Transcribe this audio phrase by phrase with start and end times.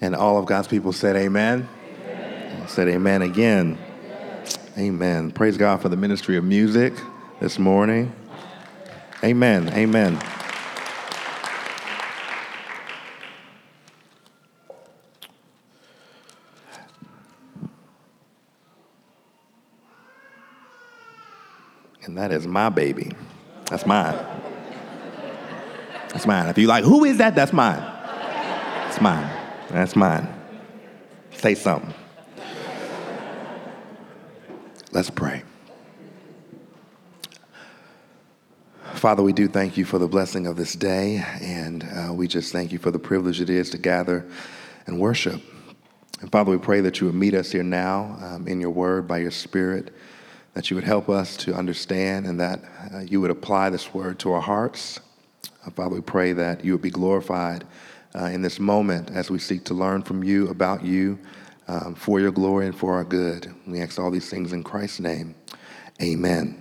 [0.00, 1.68] And all of God's people said, Amen.
[2.08, 2.68] amen.
[2.68, 3.78] Said, Amen again.
[4.04, 4.44] Amen.
[4.78, 5.30] amen.
[5.32, 6.94] Praise God for the ministry of music
[7.40, 8.12] this morning.
[9.22, 9.68] Amen.
[9.70, 10.18] Amen.
[22.02, 23.12] And that is my baby.
[23.66, 24.18] That's mine.
[26.08, 26.48] That's mine.
[26.48, 27.34] If you like, who is that?
[27.34, 27.84] That's mine.
[28.88, 29.39] It's mine.
[29.70, 30.28] That's mine.
[31.30, 31.94] Say something.
[34.90, 35.44] Let's pray.
[38.94, 42.52] Father, we do thank you for the blessing of this day, and uh, we just
[42.52, 44.28] thank you for the privilege it is to gather
[44.86, 45.40] and worship.
[46.20, 49.06] And Father, we pray that you would meet us here now um, in your word
[49.06, 49.94] by your spirit,
[50.54, 52.60] that you would help us to understand and that
[52.92, 54.98] uh, you would apply this word to our hearts.
[55.64, 57.64] Uh, Father, we pray that you would be glorified
[58.14, 61.18] uh, in this moment as we seek to learn from you about you
[61.68, 63.52] um, for your glory and for our good.
[63.66, 65.34] We ask all these things in Christ's name.
[66.02, 66.60] Amen.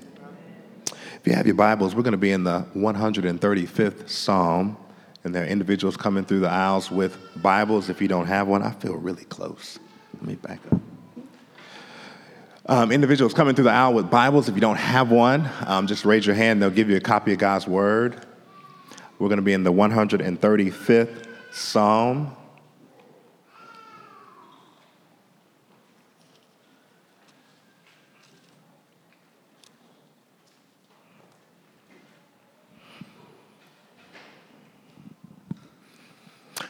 [0.86, 4.77] If you have your Bibles, we're going to be in the 135th Psalm,
[5.23, 7.89] and there are individuals coming through the aisles with Bibles.
[7.89, 9.80] If you don't have one, I feel really close.
[10.14, 10.80] Let me back up.
[12.67, 16.05] Um, individuals coming through the aisle with Bibles, if you don't have one, um, just
[16.05, 16.61] raise your hand.
[16.61, 18.23] They'll give you a copy of God's Word.
[19.17, 22.36] We're going to be in the 135th Psalm.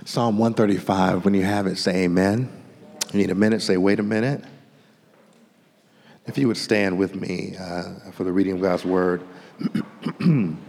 [0.06, 2.52] Psalm 135, when you have it, say amen.
[3.14, 4.44] You need a minute, say wait a minute.
[6.26, 9.22] If you would stand with me uh, for the reading of God's word.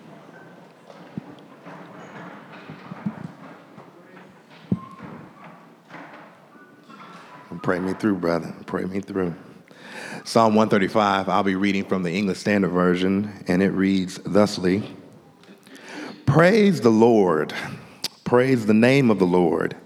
[7.70, 8.52] Pray me through, brother.
[8.66, 9.32] Pray me through.
[10.24, 14.82] Psalm 135, I'll be reading from the English Standard Version, and it reads thusly
[16.26, 17.54] Praise the Lord.
[18.24, 19.76] Praise the name of the Lord.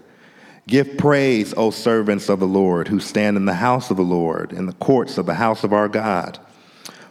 [0.65, 4.51] Give praise, O servants of the Lord, who stand in the house of the Lord,
[4.51, 6.39] in the courts of the house of our God.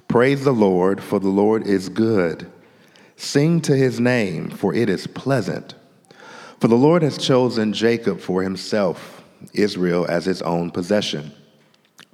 [0.09, 2.51] Praise the Lord, for the Lord is good.
[3.15, 5.77] Sing to his name, for it is pleasant.
[6.59, 11.33] For the Lord has chosen Jacob for himself, Israel as his own possession.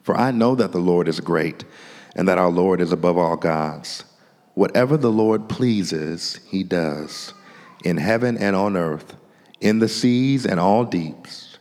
[0.03, 1.65] For I know that the Lord is great,
[2.17, 4.05] and that our Lord is above all gods.
[4.55, 7.33] Whatever the Lord pleases, he does
[7.85, 9.17] in heaven and on earth,
[9.61, 11.59] in the seas and all deeps.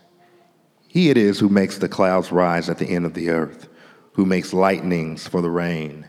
[0.86, 3.68] He it is who makes the clouds rise at the end of the earth,
[4.14, 6.08] who makes lightnings for the rain,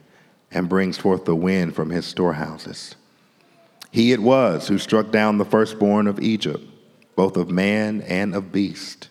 [0.50, 2.96] and brings forth the wind from his storehouses.
[3.92, 6.64] He it was who struck down the firstborn of Egypt,
[7.16, 9.10] both of man and of beast,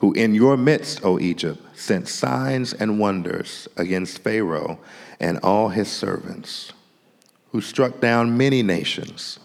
[0.00, 4.78] who in your midst, O Egypt, sent signs and wonders against Pharaoh
[5.20, 6.72] and all his servants,
[7.52, 9.38] who struck down many nations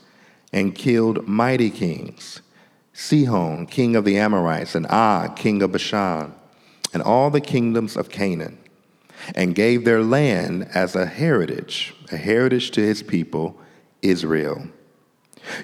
[0.53, 2.41] and killed mighty kings
[2.93, 6.33] Sihon, king of the Amorites, and Og, king of Bashan,
[6.93, 8.57] and all the kingdoms of Canaan,
[9.35, 13.59] and gave their land as a heritage, a heritage to his people,
[14.01, 14.69] Israel.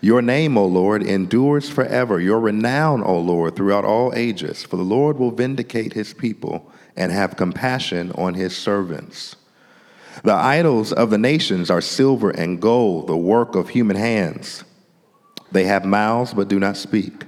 [0.02, 2.20] Your name, O Lord, endures forever.
[2.20, 4.64] Your renown, O Lord, throughout all ages.
[4.64, 9.36] For the Lord will vindicate his people and have compassion on his servants.
[10.24, 14.64] The idols of the nations are silver and gold, the work of human hands.
[15.52, 17.26] They have mouths but do not speak.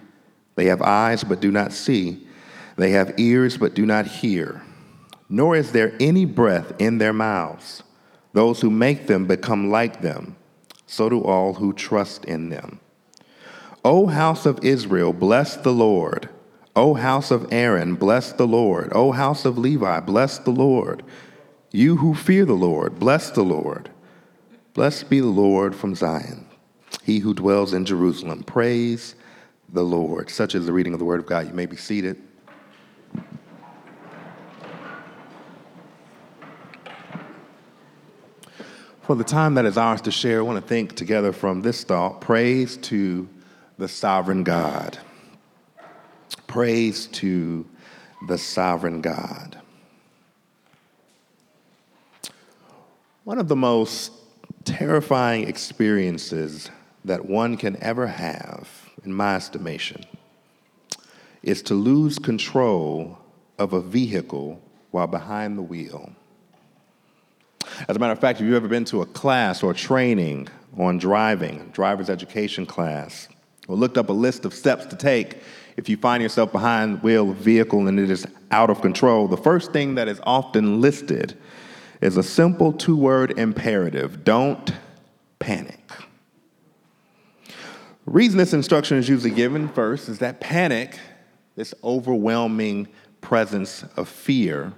[0.56, 2.28] They have eyes but do not see.
[2.78, 4.62] They have ears but do not hear.
[5.30, 7.84] Nor is there any breath in their mouths.
[8.34, 10.36] Those who make them become like them.
[10.94, 12.80] So do all who trust in them.
[13.84, 16.30] O house of Israel, bless the Lord.
[16.76, 18.92] O house of Aaron, bless the Lord.
[18.94, 21.04] O house of Levi, bless the Lord.
[21.72, 23.90] You who fear the Lord, bless the Lord.
[24.74, 26.48] Blessed be the Lord from Zion
[27.04, 28.44] he who dwells in Jerusalem.
[28.44, 29.16] Praise
[29.69, 30.30] the Lord.
[30.30, 31.48] Such is the reading of the word of God.
[31.48, 32.22] You may be seated.
[39.03, 41.83] For the time that is ours to share, I want to think together from this
[41.83, 43.27] thought praise to
[43.77, 44.97] the sovereign God.
[46.47, 47.65] Praise to
[48.29, 49.59] the sovereign God.
[53.25, 54.13] One of the most
[54.63, 56.71] terrifying experiences
[57.03, 60.05] that one can ever have, in my estimation,
[61.41, 63.17] is to lose control
[63.59, 64.61] of a vehicle
[64.91, 66.13] while behind the wheel.
[67.88, 70.48] As a matter of fact, if you've ever been to a class or training
[70.78, 73.28] on driving, driver's education class,
[73.68, 75.42] or looked up a list of steps to take
[75.78, 78.81] if you find yourself behind the wheel of a vehicle and it is out of
[78.81, 81.38] control, the first thing that is often listed
[82.02, 84.24] is a simple two word imperative.
[84.24, 84.74] Don't
[85.40, 85.80] panic.
[87.48, 91.00] The reason this instruction is usually given first is that panic,
[91.56, 92.88] this overwhelming
[93.22, 94.74] presence of fear,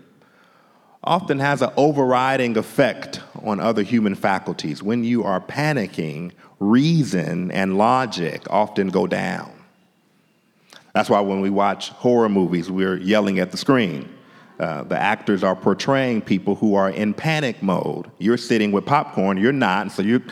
[1.05, 4.81] often has an overriding effect on other human faculties.
[4.81, 9.51] When you are panicking, reason and logic often go down.
[10.93, 14.09] That's why when we watch horror movies, we're yelling at the screen.
[14.59, 18.09] Uh, the actors are portraying people who are in panic mode.
[18.19, 20.23] You're sitting with popcorn, you're not, so you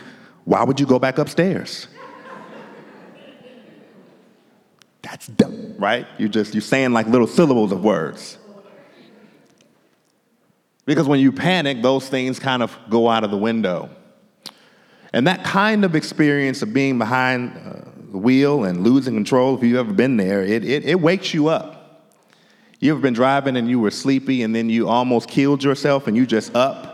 [0.44, 1.88] why would you go back upstairs?
[5.02, 6.06] That's dumb, right?
[6.18, 8.38] You just you're saying like little syllables of words.
[10.86, 13.88] Because when you panic, those things kind of go out of the window.
[15.12, 19.62] And that kind of experience of being behind uh, the wheel and losing control, if
[19.62, 22.10] you've ever been there, it, it, it wakes you up.
[22.80, 26.16] You ever been driving and you were sleepy and then you almost killed yourself and
[26.16, 26.90] you just up?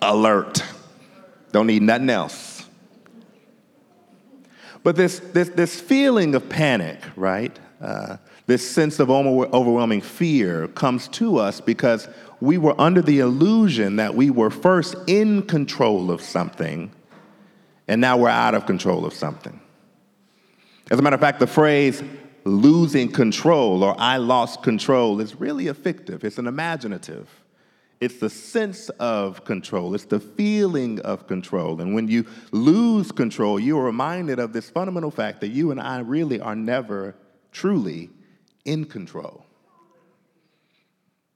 [0.00, 0.62] Alert.
[1.50, 2.64] Don't need nothing else.
[4.84, 7.58] But this, this, this feeling of panic, right?
[7.80, 12.08] Uh, this sense of overwhelming fear comes to us because
[12.40, 16.90] we were under the illusion that we were first in control of something,
[17.88, 19.60] and now we're out of control of something.
[20.90, 22.02] As a matter of fact, the phrase
[22.44, 27.28] losing control or I lost control is really a fictive, it's an imaginative.
[28.00, 31.82] It's the sense of control, it's the feeling of control.
[31.82, 35.78] And when you lose control, you are reminded of this fundamental fact that you and
[35.78, 37.14] I really are never
[37.52, 38.08] truly
[38.64, 39.44] in control.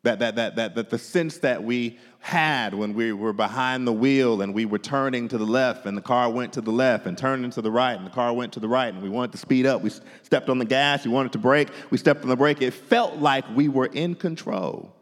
[0.05, 3.93] That, that, that, that, that the sense that we had when we were behind the
[3.93, 7.07] wheel and we were turning to the left and the car went to the left
[7.07, 9.31] and turning to the right and the car went to the right and we wanted
[9.33, 9.81] to speed up.
[9.81, 9.91] We
[10.23, 12.61] stepped on the gas, we wanted to brake, we stepped on the brake.
[12.61, 14.93] It felt like we were in control.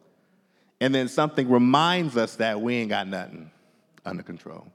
[0.83, 3.51] And then something reminds us that we ain't got nothing
[4.05, 4.71] under control.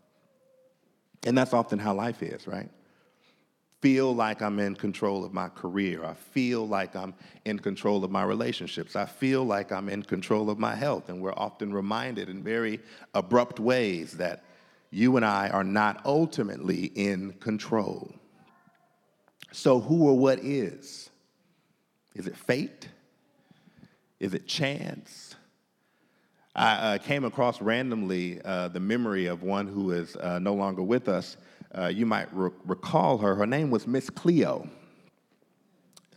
[1.26, 2.70] And that's often how life is, right?
[3.86, 6.04] Feel like I'm in control of my career.
[6.04, 7.14] I feel like I'm
[7.46, 8.96] in control of my relationships.
[8.96, 11.10] I feel like I'm in control of my health.
[11.10, 12.80] And we're often reminded in very
[13.14, 14.44] abrupt ways that
[14.90, 18.12] you and I are not ultimately in control.
[19.52, 21.12] So, who or what is?
[22.16, 22.90] Is it fate?
[24.20, 25.36] Is it chance?
[26.56, 30.82] I uh, came across randomly uh, the memory of one who is uh, no longer
[30.82, 31.38] with us
[31.77, 33.36] uh, you might re- recall her.
[33.36, 34.69] Her name was Miss Cleo.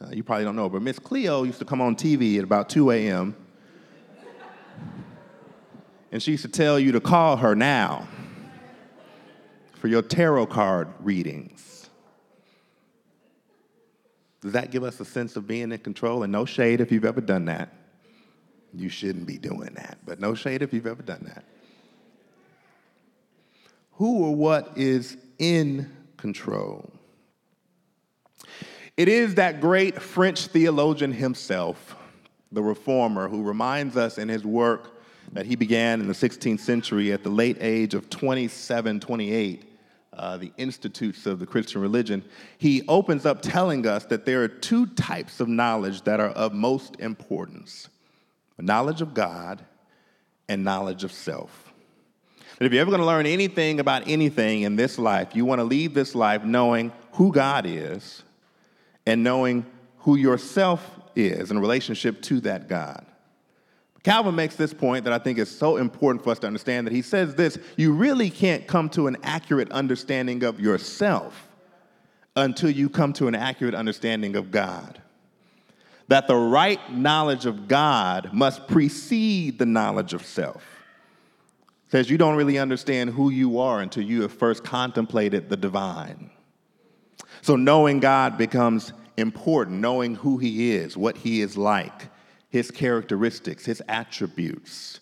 [0.00, 2.68] Uh, you probably don't know, but Miss Cleo used to come on TV at about
[2.68, 3.34] 2 a.m.
[6.12, 8.06] and she used to tell you to call her now
[9.74, 11.90] for your tarot card readings.
[14.40, 16.22] Does that give us a sense of being in control?
[16.22, 17.72] And no shade if you've ever done that.
[18.72, 21.44] You shouldn't be doing that, but no shade if you've ever done that.
[23.94, 26.90] Who or what is in control.
[28.96, 31.96] It is that great French theologian himself,
[32.50, 35.00] the reformer, who reminds us in his work
[35.32, 39.64] that he began in the 16th century at the late age of 27, 28,
[40.14, 42.24] uh, the Institutes of the Christian Religion,
[42.56, 46.52] he opens up telling us that there are two types of knowledge that are of
[46.52, 47.88] most importance
[48.60, 49.64] knowledge of God
[50.48, 51.67] and knowledge of self
[52.66, 55.64] if you're ever going to learn anything about anything in this life, you want to
[55.64, 58.22] leave this life knowing who God is
[59.06, 59.64] and knowing
[59.98, 63.04] who yourself is in relationship to that God.
[64.02, 66.94] Calvin makes this point that I think is so important for us to understand that
[66.94, 71.48] he says this you really can't come to an accurate understanding of yourself
[72.36, 75.00] until you come to an accurate understanding of God.
[76.06, 80.77] That the right knowledge of God must precede the knowledge of self
[81.88, 86.30] says you don't really understand who you are until you have first contemplated the divine.
[87.42, 92.08] So knowing God becomes important, knowing who He is, what He is like,
[92.50, 95.00] His characteristics, His attributes.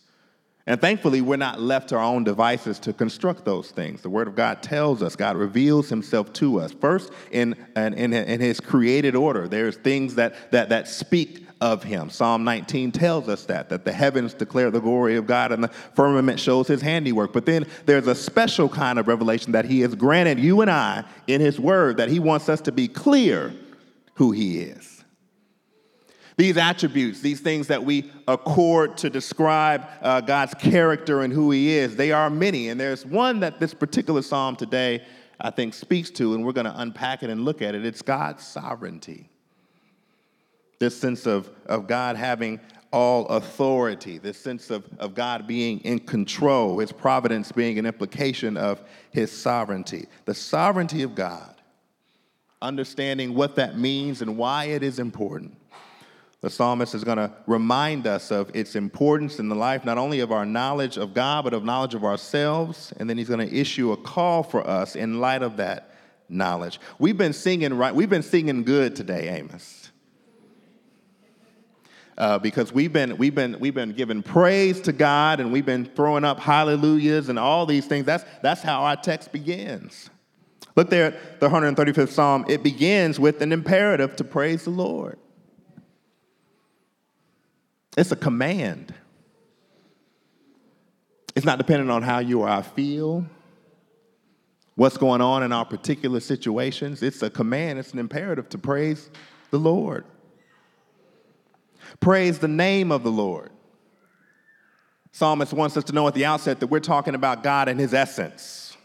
[0.68, 4.02] And thankfully, we're not left to our own devices to construct those things.
[4.02, 6.72] The Word of God tells us, God reveals Himself to us.
[6.72, 12.10] First, in, in, in His created order, there's things that, that, that speak of him.
[12.10, 15.68] Psalm 19 tells us that, that the heavens declare the glory of God and the
[15.68, 17.32] firmament shows his handiwork.
[17.32, 21.04] But then there's a special kind of revelation that he has granted you and I
[21.26, 23.54] in his word that he wants us to be clear
[24.14, 24.96] who he is.
[26.36, 31.70] These attributes, these things that we accord to describe uh, God's character and who He
[31.70, 32.68] is, they are many.
[32.68, 35.02] And there's one that this particular psalm today,
[35.40, 37.86] I think, speaks to, and we're going to unpack it and look at it.
[37.86, 39.30] It's God's sovereignty.
[40.78, 42.60] This sense of, of God having
[42.92, 48.56] all authority, this sense of, of God being in control, His providence being an implication
[48.56, 50.06] of His sovereignty.
[50.24, 51.54] The sovereignty of God,
[52.62, 55.56] understanding what that means and why it is important
[56.46, 60.20] the psalmist is going to remind us of its importance in the life, not only
[60.20, 62.92] of our knowledge of God, but of knowledge of ourselves.
[62.98, 65.90] And then he's going to issue a call for us in light of that
[66.28, 66.78] knowledge.
[67.00, 69.85] We've been singing right, we've been singing good today, Amos.
[72.18, 75.84] Uh, because we've been we've been we've been giving praise to God and we've been
[75.84, 78.06] throwing up hallelujahs and all these things.
[78.06, 80.08] That's that's how our text begins.
[80.76, 82.44] Look there at the 135th Psalm.
[82.48, 85.18] It begins with an imperative to praise the Lord.
[87.96, 88.94] It's a command.
[91.34, 93.26] It's not dependent on how you or I feel,
[94.74, 97.02] what's going on in our particular situations.
[97.02, 99.10] It's a command, it's an imperative to praise
[99.50, 100.04] the Lord.
[102.00, 103.50] Praise the name of the Lord.
[105.12, 107.94] Psalmist wants us to know at the outset that we're talking about God and his
[107.94, 108.76] essence.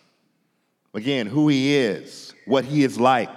[0.94, 3.30] Again, who he is, what he is like,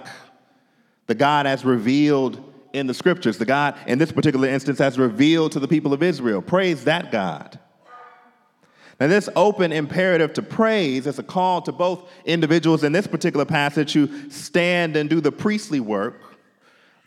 [1.07, 3.37] the God as revealed in the scriptures.
[3.37, 6.41] The God, in this particular instance, as revealed to the people of Israel.
[6.41, 7.59] Praise that God.
[8.99, 13.45] Now, this open imperative to praise is a call to both individuals in this particular
[13.45, 16.21] passage who stand and do the priestly work,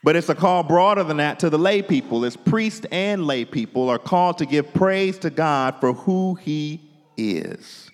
[0.02, 2.24] but it's a call broader than that to the lay people.
[2.24, 6.80] As priests and lay people are called to give praise to God for who He
[7.16, 7.90] is.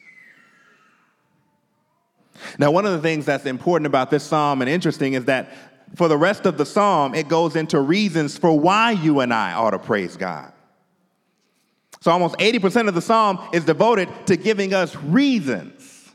[2.58, 5.50] Now, one of the things that's important about this psalm and interesting is that
[5.94, 9.54] for the rest of the psalm, it goes into reasons for why you and I
[9.54, 10.52] ought to praise God.
[12.00, 16.12] So almost 80% of the psalm is devoted to giving us reasons.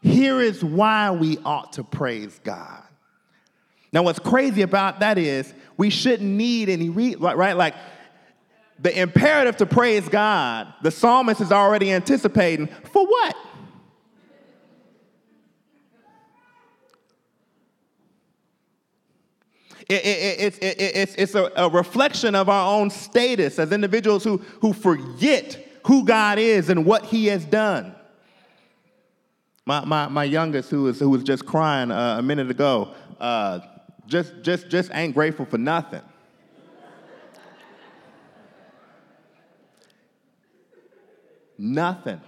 [0.00, 2.82] Here is why we ought to praise God.
[3.92, 7.56] Now, what's crazy about that is we shouldn't need any, re- right?
[7.56, 7.74] Like
[8.78, 13.36] the imperative to praise God, the psalmist is already anticipating for what?
[19.88, 24.38] It, it, it, it's, it's a, a reflection of our own status as individuals who,
[24.60, 27.94] who forget who God is and what He has done.
[29.66, 33.60] My, my, my youngest, who was, who was just crying uh, a minute ago, uh,
[34.06, 36.02] just, just, just ain't grateful for nothing.
[41.62, 42.20] nothing.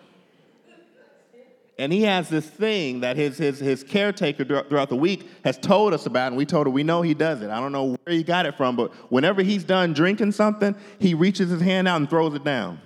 [1.77, 5.93] And he has this thing that his, his, his caretaker throughout the week has told
[5.93, 7.51] us about, and we told her we know he does it.
[7.51, 11.15] I don't know where he got it from, but whenever he's done drinking something, he
[11.15, 12.81] reaches his hand out and throws it down.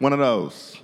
[0.00, 0.76] One of those.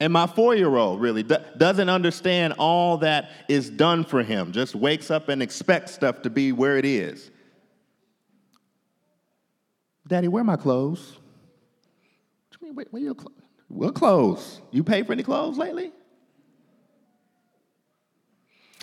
[0.00, 4.74] And my four year old really doesn't understand all that is done for him, just
[4.74, 7.30] wakes up and expects stuff to be where it is.
[10.08, 11.18] Daddy, where my clothes?
[12.58, 13.34] What where, where your clothes?
[13.68, 14.60] What clothes?
[14.70, 15.92] You pay for any clothes lately?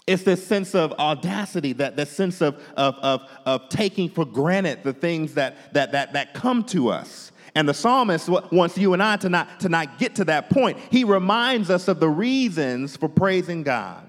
[0.06, 4.84] It's this sense of audacity, that, that sense of, of, of, of taking for granted
[4.84, 7.34] the things that, that, that, that come to us.
[7.58, 10.78] And the psalmist wants you and I to not, to not get to that point.
[10.92, 14.08] He reminds us of the reasons for praising God,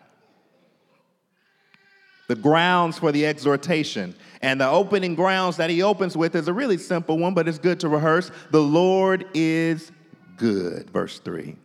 [2.27, 4.15] the grounds for the exhortation.
[4.43, 7.59] And the opening grounds that he opens with is a really simple one, but it's
[7.59, 8.31] good to rehearse.
[8.51, 9.93] The Lord is
[10.37, 11.57] good, verse 3.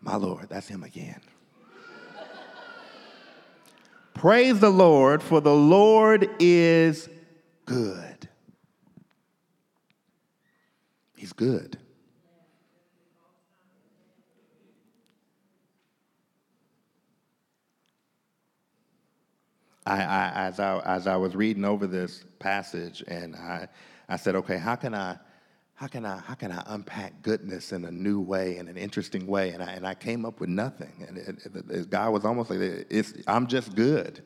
[0.00, 1.20] My Lord, that's him again.
[4.14, 7.10] Praise the Lord, for the Lord is
[7.66, 8.09] good.
[11.20, 11.76] He's good.
[19.84, 23.68] I, I, as, I, as I was reading over this passage, and I,
[24.08, 25.18] I said, okay, how can I,
[25.74, 29.26] how can I, how can I unpack goodness in a new way, in an interesting
[29.26, 29.50] way?
[29.50, 31.04] And I, and I came up with nothing.
[31.06, 34.22] And it, it, it, God was almost like, it's, I'm just good.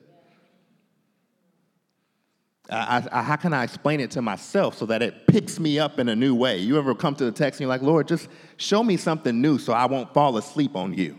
[2.70, 5.98] I, I, how can I explain it to myself so that it picks me up
[5.98, 6.58] in a new way?
[6.58, 9.58] You ever come to the text and you're like, Lord, just show me something new
[9.58, 11.18] so I won't fall asleep on you?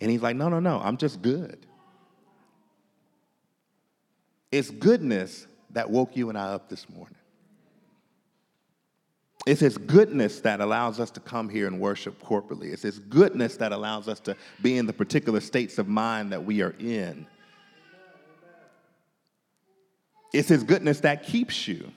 [0.00, 1.66] And he's like, no, no, no, I'm just good.
[4.52, 7.16] It's goodness that woke you and I up this morning.
[9.46, 12.72] It's His goodness that allows us to come here and worship corporately.
[12.72, 16.44] It's His goodness that allows us to be in the particular states of mind that
[16.44, 17.26] we are in.
[20.32, 21.90] It's His goodness that keeps you.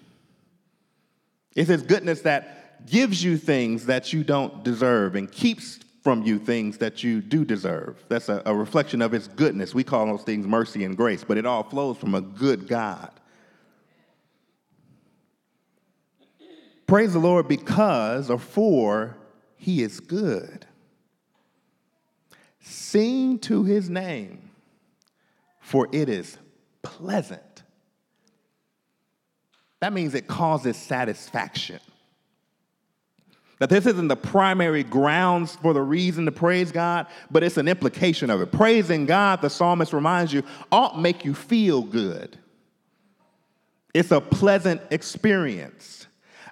[1.56, 6.38] It's His goodness that gives you things that you don't deserve and keeps from you
[6.38, 8.04] things that you do deserve.
[8.10, 9.74] That's a, a, reflection of His goodness.
[9.74, 13.10] We call those things mercy and grace, but it all flows from a good God.
[16.88, 19.16] Praise the Lord because or for
[19.56, 20.66] He is good.
[22.60, 24.52] Sing to His name,
[25.62, 26.38] for it is
[26.82, 27.53] pleasant.
[29.84, 31.82] That means it causes satisfaction.
[33.60, 37.68] That this isn't the primary grounds for the reason to praise God, but it's an
[37.68, 38.54] implication of it.
[38.54, 42.38] Praising God, the psalmist reminds you, ought make you feel good.
[43.94, 46.08] It's a pleasant experience.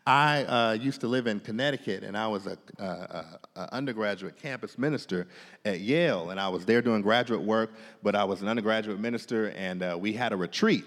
[0.06, 4.36] I uh, used to live in Connecticut, and I was a, a, a, a, undergraduate
[4.42, 5.26] campus minister
[5.64, 7.72] at Yale, and I was there doing graduate work.
[8.04, 10.84] But I was an undergraduate minister, and uh, we had a retreat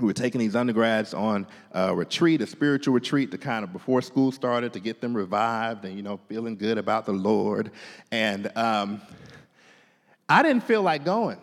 [0.00, 4.02] we were taking these undergrads on a retreat, a spiritual retreat, to kind of before
[4.02, 7.70] school started to get them revived and you know feeling good about the Lord.
[8.10, 9.00] And um,
[10.28, 11.38] I didn't feel like going,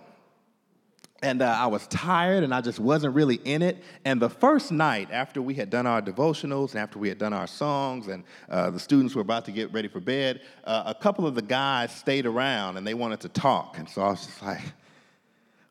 [1.21, 3.83] and uh, I was tired, and I just wasn't really in it.
[4.05, 7.33] And the first night after we had done our devotionals, and after we had done
[7.33, 10.95] our songs, and uh, the students were about to get ready for bed, uh, a
[10.95, 14.25] couple of the guys stayed around and they wanted to talk, and so I was
[14.25, 14.61] just like,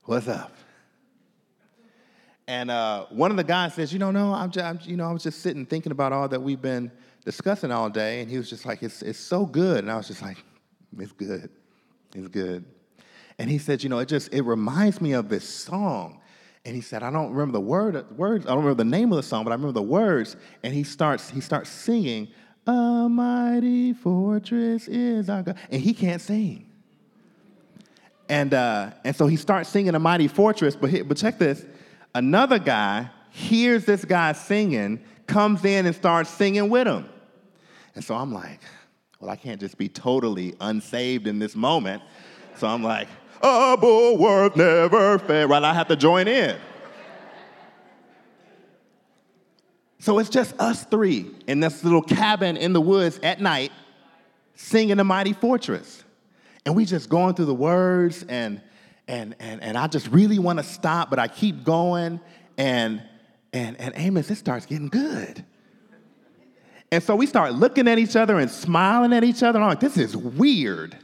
[0.05, 0.53] "What's up?"
[2.49, 5.13] And uh, one of the guys says, "You know, I'm, just, I'm, you know, I
[5.13, 6.93] was just sitting thinking about all that we've been
[7.25, 10.07] discussing all day." And he was just like, "It's, it's so good." And I was
[10.07, 10.39] just like,
[10.99, 11.51] "It's good,
[12.15, 12.65] it's good."
[13.39, 16.21] And he said, "You know, it just it reminds me of this song."
[16.65, 18.47] And he said, "I don't remember the word, words.
[18.47, 20.85] I don't remember the name of the song, but I remember the words." And he
[20.85, 22.29] starts he starts singing,
[22.69, 26.71] "A mighty fortress is our God," and he can't sing.
[28.29, 31.65] And uh, and so he starts singing "A Mighty Fortress," but but check this
[32.17, 37.07] Another guy hears this guy singing, comes in and starts singing with him.
[37.95, 38.59] And so I'm like,
[39.21, 42.03] well, I can't just be totally unsaved in this moment.
[42.57, 43.09] So I'm like,
[43.43, 45.49] oh, a bulwark never fail.
[45.49, 46.57] Right, I have to join in.
[49.99, 53.73] So it's just us three in this little cabin in the woods at night
[54.55, 56.03] singing the mighty fortress.
[56.65, 58.63] And we just going through the words and
[59.09, 62.21] and, and, and I just really want to stop, but I keep going.
[62.59, 63.03] And,
[63.53, 65.45] and, and Amos, it starts getting good.
[66.91, 69.61] And so we start looking at each other and smiling at each other.
[69.61, 70.97] I'm like, this is weird.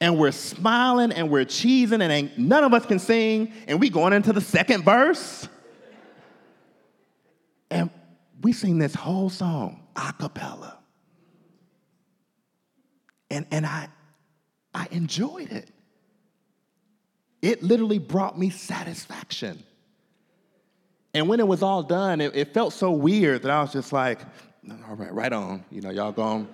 [0.00, 3.52] and we're smiling and we're cheesing, and ain't, none of us can sing.
[3.66, 5.48] And we going into the second verse.
[7.70, 7.90] And
[8.42, 10.78] we sing this whole song a cappella.
[13.30, 13.88] And, and I,
[14.74, 15.68] I enjoyed it.
[17.42, 19.62] It literally brought me satisfaction.
[21.14, 23.92] And when it was all done, it, it, felt so weird that I was just
[23.92, 24.20] like,
[24.88, 25.64] all right, right on.
[25.70, 26.46] You know, y'all going,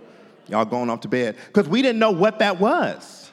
[0.48, 1.36] y'all going off to bed.
[1.46, 3.30] Because we didn't know what that was.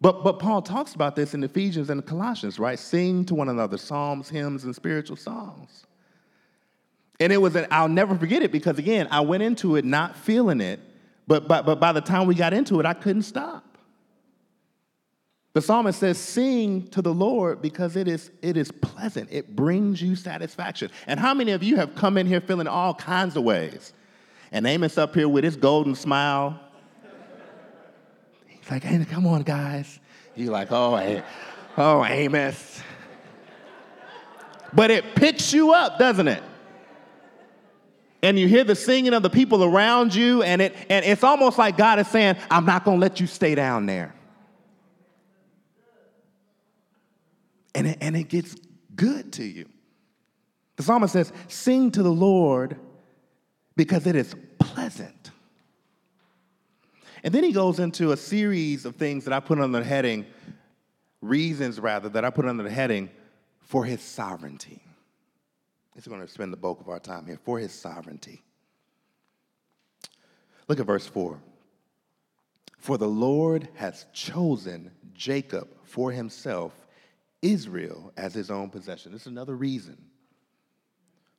[0.00, 2.78] But, but Paul talks about this in Ephesians and Colossians, right?
[2.78, 5.86] Sing to one another psalms, hymns, and spiritual songs.
[7.18, 10.16] And it was, an, I'll never forget it because, again, I went into it not
[10.16, 10.80] feeling it,
[11.26, 13.64] but, but, but by the time we got into it, I couldn't stop.
[15.56, 19.30] The psalmist says, Sing to the Lord because it is, it is pleasant.
[19.32, 20.90] It brings you satisfaction.
[21.06, 23.94] And how many of you have come in here feeling all kinds of ways?
[24.52, 26.60] And Amos up here with his golden smile.
[28.46, 29.98] He's like, hey, come on, guys.
[30.34, 31.22] You're like, oh,
[31.78, 32.82] oh, Amos.
[34.74, 36.42] But it picks you up, doesn't it?
[38.26, 41.58] And you hear the singing of the people around you, and, it, and it's almost
[41.58, 44.16] like God is saying, I'm not going to let you stay down there.
[47.72, 48.56] And it, and it gets
[48.96, 49.68] good to you.
[50.74, 52.76] The psalmist says, Sing to the Lord
[53.76, 55.30] because it is pleasant.
[57.22, 60.26] And then he goes into a series of things that I put under the heading,
[61.20, 63.08] reasons rather, that I put under the heading
[63.60, 64.85] for his sovereignty.
[65.96, 68.42] He's going to spend the bulk of our time here for his sovereignty.
[70.68, 71.40] Look at verse 4.
[72.78, 76.72] For the Lord has chosen Jacob for himself,
[77.40, 79.10] Israel as his own possession.
[79.10, 79.96] This is another reason.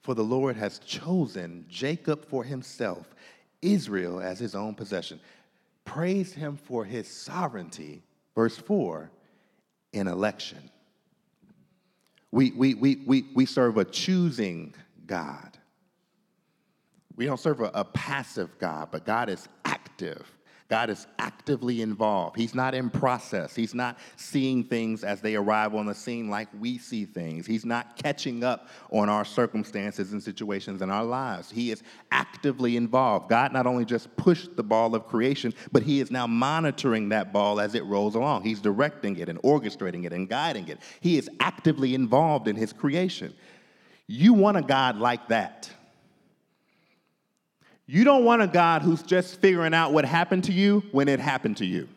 [0.01, 3.13] For the Lord has chosen Jacob for himself,
[3.61, 5.19] Israel as his own possession.
[5.85, 8.01] Praise him for his sovereignty,
[8.33, 9.11] verse 4,
[9.93, 10.71] in election.
[12.31, 14.73] We, we, we, we, we serve a choosing
[15.05, 15.57] God.
[17.15, 20.31] We don't serve a, a passive God, but God is active.
[20.69, 22.35] God is actively involved.
[22.35, 23.55] He's not in process.
[23.55, 27.45] He's not seeing things as they arrive on the scene like we see things.
[27.45, 31.49] He's not catching up on our circumstances and situations in our lives.
[31.49, 33.29] He is actively involved.
[33.29, 37.31] God not only just pushed the ball of creation, but He is now monitoring that
[37.31, 38.43] ball as it rolls along.
[38.43, 40.79] He's directing it and orchestrating it and guiding it.
[40.99, 43.33] He is actively involved in His creation.
[44.05, 45.69] You want a God like that.
[47.87, 51.21] You don't want a God who's just figuring out what happened to you when it
[51.21, 51.87] happened to you.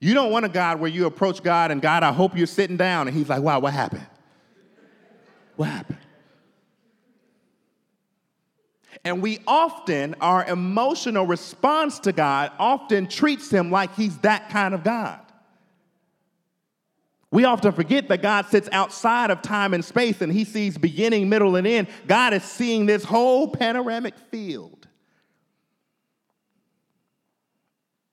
[0.00, 2.76] You don't want a God where you approach God and God, I hope you're sitting
[2.76, 4.06] down, and He's like, wow, what happened?
[5.56, 5.98] What happened?
[9.04, 14.74] And we often, our emotional response to God often treats Him like He's that kind
[14.74, 15.20] of God.
[17.34, 21.28] We often forget that God sits outside of time and space and he sees beginning,
[21.28, 21.88] middle, and end.
[22.06, 24.86] God is seeing this whole panoramic field.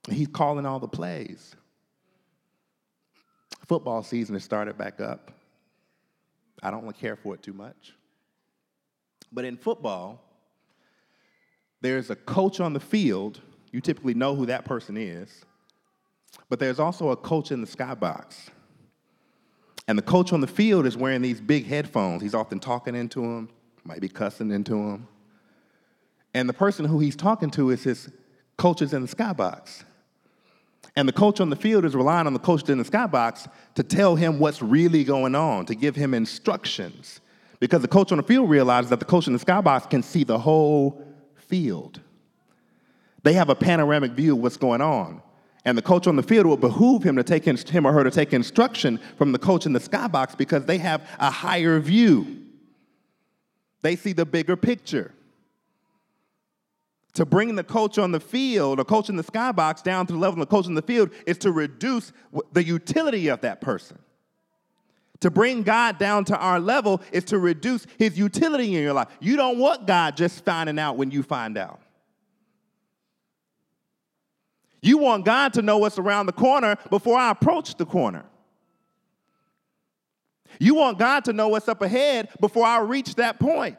[0.10, 1.56] He's calling all the plays.
[3.68, 5.30] Football season has started back up.
[6.64, 7.94] I don't care for it too much.
[9.32, 10.20] But in football,
[11.80, 13.40] there's a coach on the field.
[13.72, 15.46] You typically know who that person is.
[16.50, 18.50] But there's also a coach in the skybox.
[19.88, 22.22] And the coach on the field is wearing these big headphones.
[22.22, 23.50] He's often talking into them,
[23.84, 25.08] might be cussing into them.
[26.34, 28.10] And the person who he's talking to is his
[28.58, 29.84] coaches in the skybox.
[30.96, 33.84] And the coach on the field is relying on the coach in the skybox to
[33.84, 37.22] tell him what's really going on, to give him instructions.
[37.60, 40.24] Because the coach on the field realizes that the coach in the skybox can see
[40.24, 42.02] the whole field.
[43.24, 45.22] They have a panoramic view of what's going on.
[45.64, 48.12] And the coach on the field will behoove him to take him or her to
[48.12, 52.42] take instruction from the coach in the skybox because they have a higher view.
[53.82, 55.14] They see the bigger picture.
[57.14, 60.20] To bring the coach on the field or coach in the skybox down to the
[60.20, 62.12] level of the coach in the field is to reduce
[62.54, 64.00] the utility of that person.
[65.20, 69.10] To bring God down to our level is to reduce his utility in your life.
[69.20, 71.80] You don't want God just finding out when you find out.
[74.82, 78.26] You want God to know what's around the corner before I approach the corner.
[80.60, 83.78] You want God to know what's up ahead before I reach that point.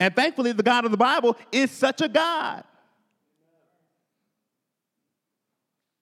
[0.00, 2.64] And thankfully, the God of the Bible is such a God.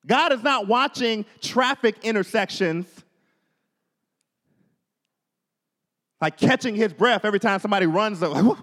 [0.07, 2.87] God is not watching traffic intersections
[6.21, 8.23] like catching his breath every time somebody runs.
[8.23, 8.57] Like,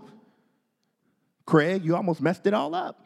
[1.45, 3.02] Craig, you almost messed it all up.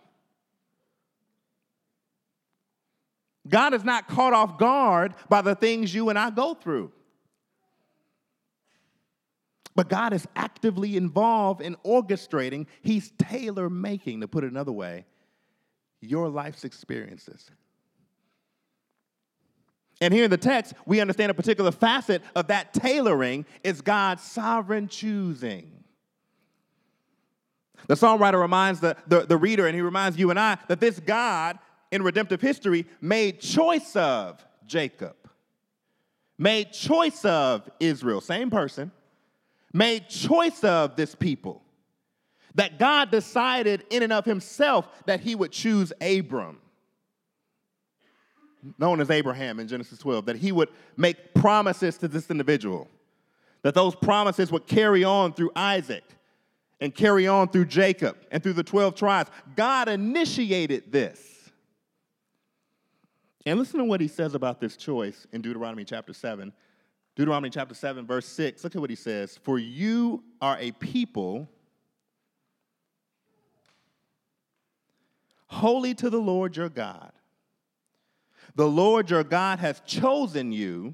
[3.50, 6.92] God is not caught off guard by the things you and I go through.
[9.76, 15.06] But God is actively involved in orchestrating, He's tailor making, to put it another way,
[16.02, 17.52] your life's experiences.
[20.02, 24.24] And here in the text, we understand a particular facet of that tailoring is God's
[24.24, 25.72] sovereign choosing.
[27.88, 31.00] The songwriter reminds the, the, the, reader, and he reminds you and I, that this
[31.00, 31.58] God
[31.92, 35.16] in redemptive history made choice of Jacob,
[36.38, 38.92] made choice of Israel, same person,
[39.74, 41.62] made choice of this people.
[42.56, 46.60] That God decided in and of himself that he would choose Abram,
[48.80, 52.88] known as Abraham in Genesis 12, that he would make promises to this individual,
[53.62, 56.04] that those promises would carry on through Isaac
[56.80, 59.30] and carry on through Jacob and through the 12 tribes.
[59.56, 61.37] God initiated this.
[63.48, 66.52] And listen to what he says about this choice in Deuteronomy chapter 7.
[67.16, 68.62] Deuteronomy chapter 7, verse 6.
[68.62, 69.40] Look at what he says.
[69.42, 71.48] For you are a people
[75.46, 77.14] holy to the Lord your God.
[78.56, 80.94] The Lord your God has chosen you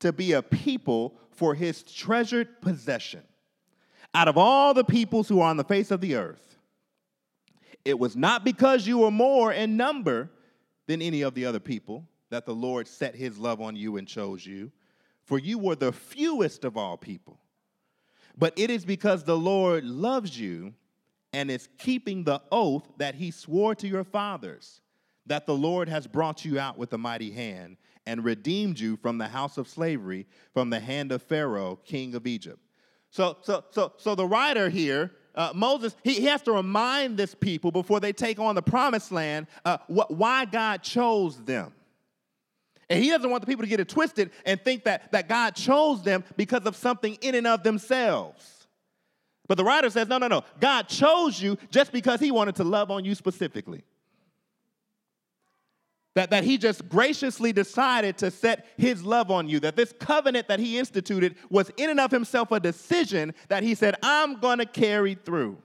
[0.00, 3.22] to be a people for his treasured possession.
[4.14, 6.58] Out of all the peoples who are on the face of the earth,
[7.86, 10.28] it was not because you were more in number
[10.86, 14.06] than any of the other people that the Lord set his love on you and
[14.06, 14.72] chose you,
[15.24, 17.40] for you were the fewest of all people.
[18.36, 20.74] But it is because the Lord loves you
[21.32, 24.80] and is keeping the oath that he swore to your fathers
[25.26, 29.18] that the Lord has brought you out with a mighty hand and redeemed you from
[29.18, 32.60] the house of slavery, from the hand of Pharaoh, king of Egypt.
[33.10, 37.34] So, so, so, so the writer here uh, Moses, he, he, has to remind this
[37.34, 41.72] people before they take on the promised land uh, what, why God chose them.
[42.88, 45.54] And he doesn't want the people to get it twisted and think that, that God
[45.54, 48.68] chose them because of something in and of themselves.
[49.48, 50.42] But the writer says, no, no, no.
[50.60, 53.84] God chose you just because he wanted to love on you specifically.
[56.16, 59.60] That, that he just graciously decided to set his love on you.
[59.60, 63.74] That this covenant that he instituted was in and of himself a decision that he
[63.74, 65.58] said, I'm going to carry through.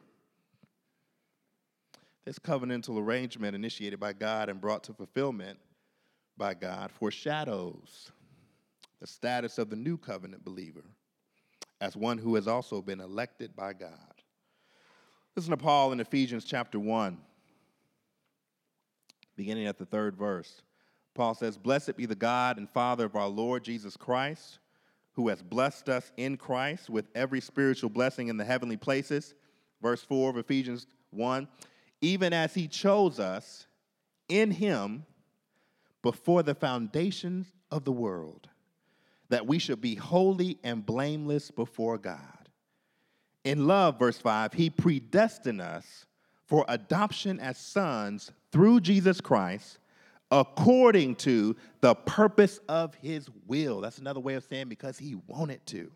[2.25, 5.57] This covenantal arrangement, initiated by God and brought to fulfillment
[6.35, 8.11] by God, foreshadows
[8.99, 10.83] the status of the new covenant believer
[11.79, 13.89] as one who has also been elected by God.
[15.37, 17.17] Listen to Paul in Ephesians chapter 1,
[19.41, 20.61] beginning at the third verse.
[21.15, 24.59] Paul says, Blessed be the God and Father of our Lord Jesus Christ,
[25.13, 29.33] who has blessed us in Christ with every spiritual blessing in the heavenly places.
[29.81, 31.47] Verse 4 of Ephesians 1
[32.01, 33.65] Even as he chose us
[34.29, 35.07] in him
[36.03, 38.47] before the foundations of the world
[39.29, 42.47] that we should be holy and blameless before God.
[43.43, 46.05] In love, verse 5, he predestined us
[46.45, 49.79] for adoption as sons through Jesus Christ
[50.29, 53.81] according to the purpose of his will.
[53.81, 55.91] That's another way of saying because he wanted to.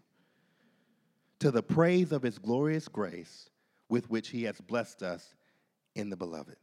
[1.39, 3.49] To the praise of his glorious grace
[3.87, 5.35] with which he has blessed us
[5.95, 6.57] in the beloved.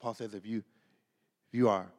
[0.00, 1.90] Paul says if you if you are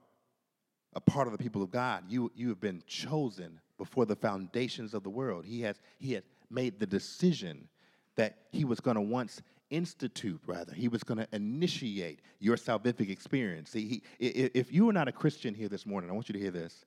[0.94, 2.04] a part of the people of God.
[2.10, 5.46] You, you have been chosen before the foundations of the world.
[5.46, 7.68] He has, he had made the decision
[8.16, 10.74] that he was going to once institute, rather.
[10.74, 13.72] He was going to initiate your salvific experience.
[13.72, 16.40] See, he, if you are not a Christian here this morning, I want you to
[16.40, 16.86] hear this.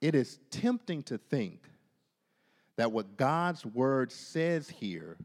[0.00, 1.62] It is tempting to think
[2.76, 5.16] that what God's word says here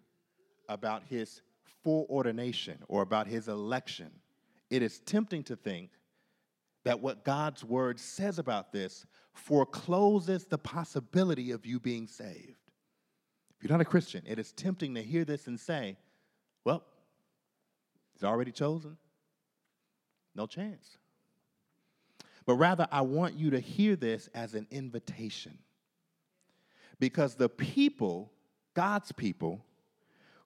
[0.68, 1.42] about his
[1.84, 4.10] foreordination or about his election,
[4.70, 5.92] it is tempting to think
[6.84, 12.58] that what God's word says about this forecloses the possibility of you being saved.
[13.56, 15.96] If you're not a Christian, it is tempting to hear this and say,
[16.66, 16.84] well,
[18.14, 18.98] he's already chosen.
[20.36, 20.98] No chance.
[22.46, 25.58] But rather, I want you to hear this as an invitation.
[27.00, 28.32] Because the people,
[28.74, 29.64] God's people,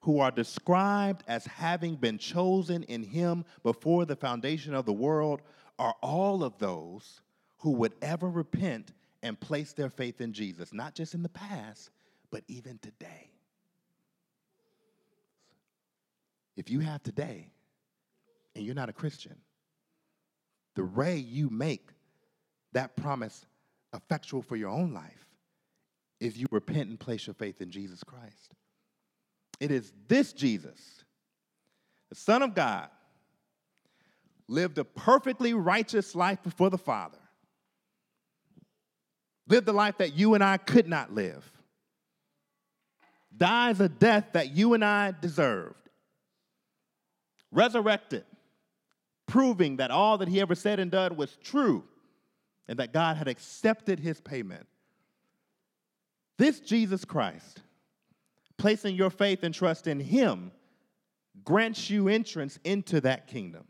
[0.02, 5.42] who are described as having been chosen in him before the foundation of the world
[5.78, 7.20] are all of those
[7.58, 11.90] who would ever repent and place their faith in Jesus, not just in the past,
[12.30, 13.30] but even today.
[16.58, 17.52] If you have today
[18.56, 19.36] and you're not a Christian,
[20.74, 21.88] the way you make
[22.72, 23.46] that promise
[23.94, 25.24] effectual for your own life
[26.18, 28.54] is you repent and place your faith in Jesus Christ.
[29.60, 31.04] It is this Jesus,
[32.08, 32.88] the Son of God,
[34.48, 37.18] lived a perfectly righteous life before the Father,
[39.46, 41.48] lived the life that you and I could not live,
[43.36, 45.87] dies a death that you and I deserved,
[47.50, 48.24] resurrected,
[49.26, 51.84] proving that all that he ever said and done was true
[52.68, 54.66] and that God had accepted his payment.
[56.36, 57.62] This Jesus Christ,
[58.56, 60.52] placing your faith and trust in him,
[61.44, 63.64] grants you entrance into that kingdom.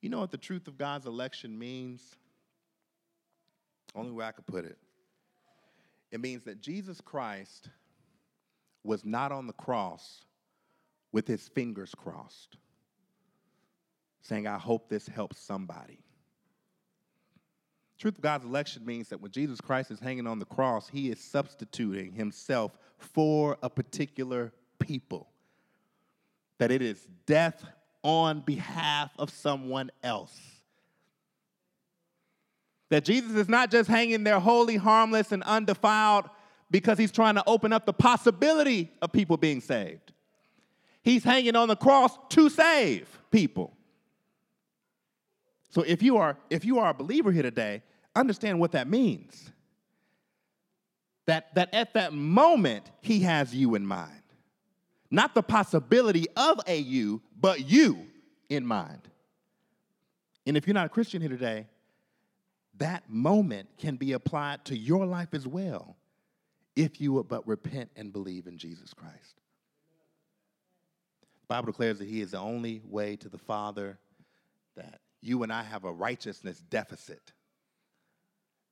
[0.00, 2.02] You know what the truth of God's election means?
[3.94, 4.78] Only way I could put it.
[6.10, 7.68] It means that Jesus Christ
[8.84, 10.24] was not on the cross
[11.12, 12.56] with his fingers crossed,
[14.22, 15.98] saying, I hope this helps somebody.
[17.98, 21.10] Truth of God's election means that when Jesus Christ is hanging on the cross, he
[21.10, 25.28] is substituting himself for a particular people.
[26.58, 27.64] That it is death
[28.02, 30.36] on behalf of someone else.
[32.88, 36.28] That Jesus is not just hanging there holy, harmless, and undefiled
[36.70, 40.11] because he's trying to open up the possibility of people being saved.
[41.02, 43.76] He's hanging on the cross to save people.
[45.70, 47.82] So if you are if you are a believer here today,
[48.14, 49.50] understand what that means.
[51.26, 54.12] That that at that moment he has you in mind.
[55.10, 58.06] Not the possibility of a you, but you
[58.48, 59.08] in mind.
[60.46, 61.66] And if you're not a Christian here today,
[62.78, 65.96] that moment can be applied to your life as well
[66.74, 69.41] if you would but repent and believe in Jesus Christ.
[71.52, 73.98] Bible declares that He is the only way to the Father,
[74.74, 77.32] that you and I have a righteousness deficit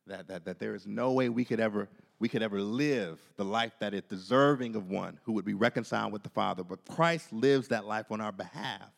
[0.07, 1.89] that, that, that there is no way we could ever
[2.19, 6.13] we could ever live the life that is deserving of one who would be reconciled
[6.13, 6.65] with the Father.
[6.65, 8.91] But Christ lives that life on our behalf.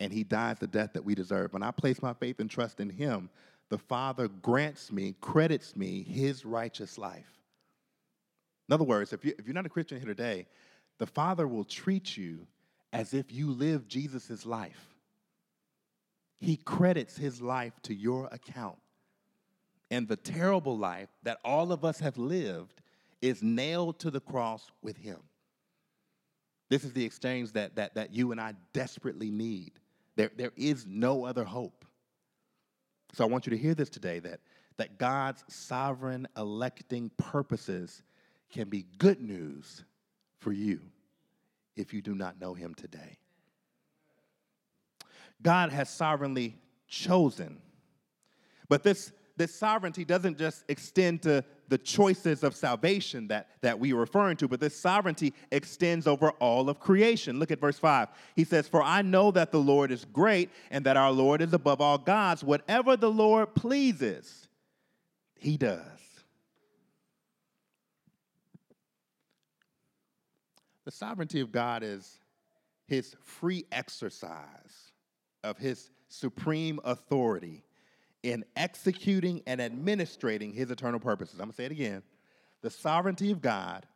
[0.00, 1.52] and he dies the death that we deserve.
[1.52, 3.30] When I place my faith and trust in him,
[3.70, 7.40] the Father grants me, credits me his righteous life.
[8.68, 10.46] In other words, if, you, if you're not a Christian here today,
[10.98, 12.46] the Father will treat you
[12.94, 14.94] as if you live Jesus' life.
[16.40, 18.78] He credits his life to your account.
[19.90, 22.80] And the terrible life that all of us have lived
[23.20, 25.18] is nailed to the cross with him.
[26.70, 29.72] This is the exchange that, that, that you and I desperately need.
[30.16, 31.84] There, there is no other hope.
[33.12, 34.40] So I want you to hear this today that,
[34.76, 38.02] that God's sovereign electing purposes
[38.52, 39.84] can be good news
[40.38, 40.80] for you
[41.76, 43.18] if you do not know him today.
[45.42, 46.56] God has sovereignly
[46.88, 47.60] chosen.
[48.68, 53.92] But this, this sovereignty doesn't just extend to the choices of salvation that, that we
[53.92, 57.38] are referring to, but this sovereignty extends over all of creation.
[57.38, 58.08] Look at verse 5.
[58.36, 61.52] He says, For I know that the Lord is great and that our Lord is
[61.52, 62.44] above all gods.
[62.44, 64.48] Whatever the Lord pleases,
[65.36, 65.93] he does.
[70.84, 72.18] The sovereignty of God is
[72.86, 74.92] his free exercise
[75.42, 77.64] of his supreme authority
[78.22, 81.40] in executing and administrating his eternal purposes.
[81.40, 82.02] I'm to say it again.
[82.62, 83.86] The sovereignty of God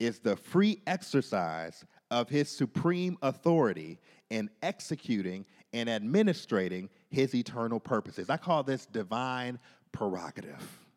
[0.00, 3.98] is the free exercise of his supreme authority
[4.30, 8.30] in executing and administrating his eternal purposes.
[8.30, 9.58] I call this divine
[9.92, 10.87] prerogative.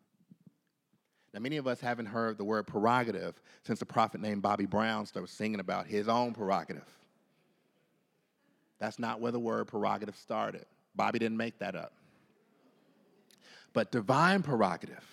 [1.32, 5.06] Now, many of us haven't heard the word prerogative since a prophet named Bobby Brown
[5.06, 6.88] started singing about his own prerogative.
[8.78, 10.66] That's not where the word prerogative started.
[10.94, 11.92] Bobby didn't make that up.
[13.72, 15.04] But divine prerogative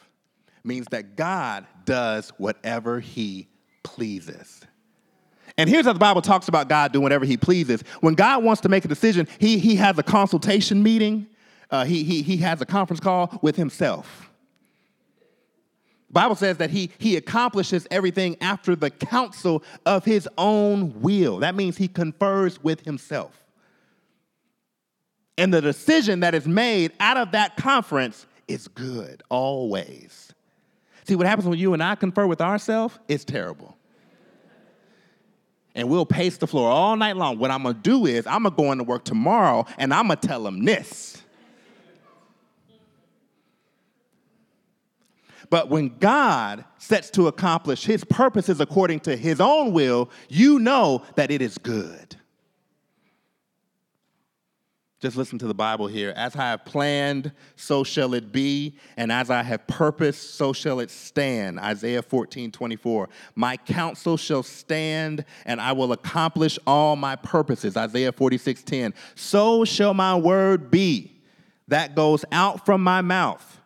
[0.63, 3.47] means that God does whatever he
[3.83, 4.61] pleases.
[5.57, 7.83] And here's how the Bible talks about God doing whatever he pleases.
[8.01, 11.27] When God wants to make a decision, he, he has a consultation meeting,
[11.71, 14.28] uh, he, he, he has a conference call with himself.
[16.11, 21.39] Bible says that he, he accomplishes everything after the counsel of his own will.
[21.39, 23.43] That means he confers with himself.
[25.37, 30.33] And the decision that is made out of that conference is good always.
[31.07, 33.77] See, what happens when you and I confer with ourselves is terrible.
[35.75, 37.37] And we'll pace the floor all night long.
[37.37, 40.43] What I'm gonna do is, I'm gonna go into work tomorrow and I'm gonna tell
[40.43, 41.18] them this.
[45.49, 51.03] But when God sets to accomplish his purposes according to his own will, you know
[51.15, 52.15] that it is good.
[54.99, 56.13] Just listen to the Bible here.
[56.17, 60.81] As I have planned, so shall it be, and as I have purposed, so shall
[60.81, 61.57] it stand.
[61.57, 63.07] Isaiah 14, 24.
[63.33, 67.77] My counsel shall stand, and I will accomplish all my purposes.
[67.77, 68.93] Isaiah 46, 10.
[69.15, 71.21] So shall my word be
[71.69, 73.58] that goes out from my mouth.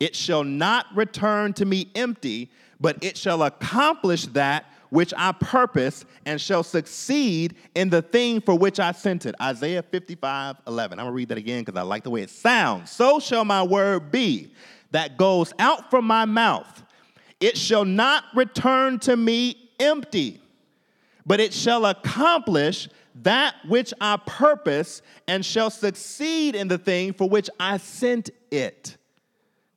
[0.00, 6.04] It shall not return to me empty, but it shall accomplish that which I purpose
[6.24, 9.34] and shall succeed in the thing for which I sent it.
[9.40, 10.98] Isaiah 55, 11.
[10.98, 12.90] I'm to read that again because I like the way it sounds.
[12.90, 14.52] So shall my word be
[14.92, 16.84] that goes out from my mouth.
[17.40, 20.40] It shall not return to me empty,
[21.26, 22.88] but it shall accomplish
[23.22, 28.96] that which I purpose and shall succeed in the thing for which I sent it.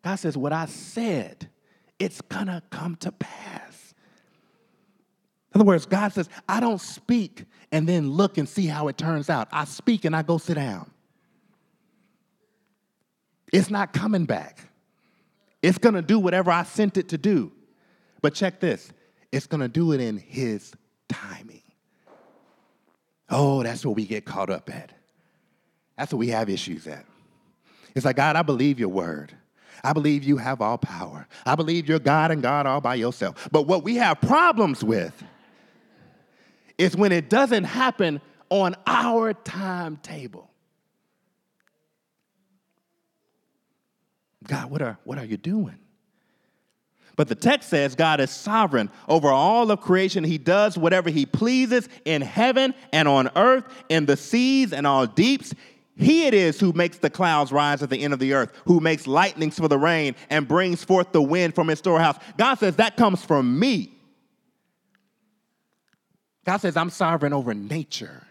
[0.04, 1.50] God says, What I said,
[2.00, 3.94] it's gonna come to pass.
[5.54, 8.98] In other words, God says, I don't speak and then look and see how it
[8.98, 9.50] turns out.
[9.52, 10.90] I speak and I go sit down.
[13.52, 14.60] It's not coming back.
[15.62, 17.52] It's to do whatever I sent it to do.
[18.22, 18.92] But check this
[19.32, 20.74] it's to do it in His
[21.10, 21.62] timing.
[23.30, 24.92] Oh, that's what we get caught up at.
[25.98, 27.06] That's what we have issues at.
[27.96, 29.34] It's like, God, I believe your word.
[29.84, 31.28] I believe you have all power.
[31.46, 33.50] I believe you're God and God all by yourself.
[33.52, 35.24] But what we have problems with
[36.78, 40.50] is when it doesn't happen on our timetable.
[44.48, 45.78] God, what are, what are you doing?
[47.16, 50.24] But the text says God is sovereign over all of creation.
[50.24, 55.06] He does whatever he pleases in heaven and on earth, in the seas and all
[55.06, 55.54] deeps.
[56.02, 58.80] He it is who makes the clouds rise at the end of the earth, who
[58.80, 62.18] makes lightnings for the rain and brings forth the wind from his storehouse.
[62.38, 63.94] God says that comes from me.
[66.44, 68.24] God says, I'm sovereign over nature.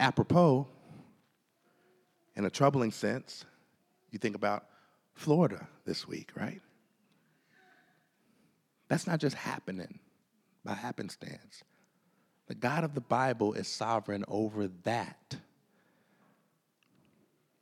[0.00, 0.66] Apropos,
[2.34, 3.44] in a troubling sense,
[4.10, 4.64] you think about
[5.12, 6.62] Florida this week, right?
[8.88, 9.98] That's not just happening
[10.64, 11.62] by happenstance.
[12.48, 15.36] The God of the Bible is sovereign over that.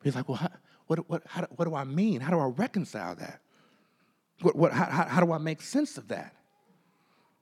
[0.02, 0.50] He's like, well, how,
[0.86, 2.20] what, what, how, what do I mean?
[2.20, 3.40] How do I reconcile that?
[4.42, 6.34] What, what, how, how do I make sense of that?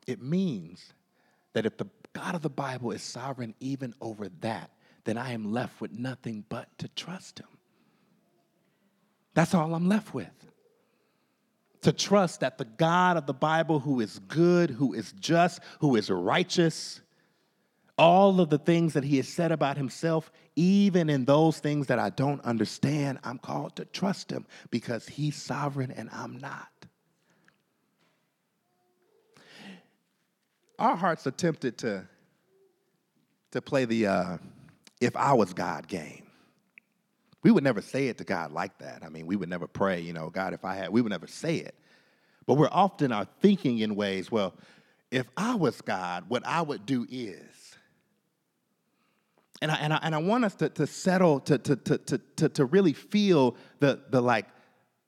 [0.07, 0.93] It means
[1.53, 4.70] that if the God of the Bible is sovereign even over that,
[5.05, 7.47] then I am left with nothing but to trust Him.
[9.34, 10.28] That's all I'm left with.
[11.82, 15.95] To trust that the God of the Bible, who is good, who is just, who
[15.95, 17.01] is righteous,
[17.99, 21.99] all of the things that He has said about Himself, even in those things that
[21.99, 26.68] I don't understand, I'm called to trust Him because He's sovereign and I'm not.
[30.78, 32.07] Our hearts are tempted to,
[33.51, 34.38] to play the uh,
[35.01, 36.24] if I was God game.
[37.42, 39.03] We would never say it to God like that.
[39.05, 41.26] I mean, we would never pray, you know, God, if I had, we would never
[41.26, 41.74] say it.
[42.46, 44.55] But we're often are thinking in ways, well,
[45.11, 47.47] if I was God, what I would do is.
[49.61, 52.48] And I, and I, and I want us to, to settle, to, to, to, to,
[52.48, 54.46] to really feel the, the like,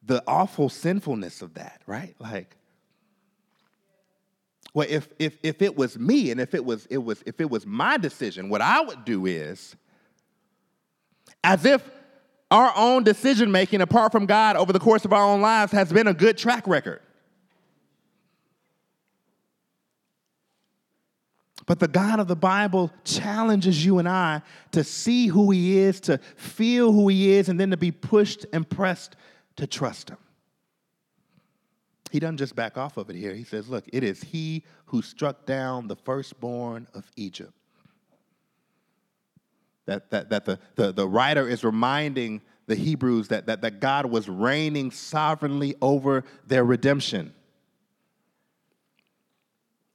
[0.02, 2.14] the awful sinfulness of that, right?
[2.18, 2.56] Like,
[4.72, 7.50] well, if, if, if it was me and if it was, it was, if it
[7.50, 9.76] was my decision, what I would do is,
[11.42, 11.88] as if
[12.50, 15.92] our own decision making apart from God over the course of our own lives has
[15.92, 17.00] been a good track record.
[21.70, 24.42] But the God of the Bible challenges you and I
[24.72, 28.44] to see who He is, to feel who He is, and then to be pushed
[28.52, 29.14] and pressed
[29.54, 30.16] to trust Him.
[32.10, 33.32] He doesn't just back off of it here.
[33.34, 37.52] He says, Look, it is He who struck down the firstborn of Egypt.
[39.86, 44.06] That, that, that the, the, the writer is reminding the Hebrews that, that, that God
[44.06, 47.32] was reigning sovereignly over their redemption.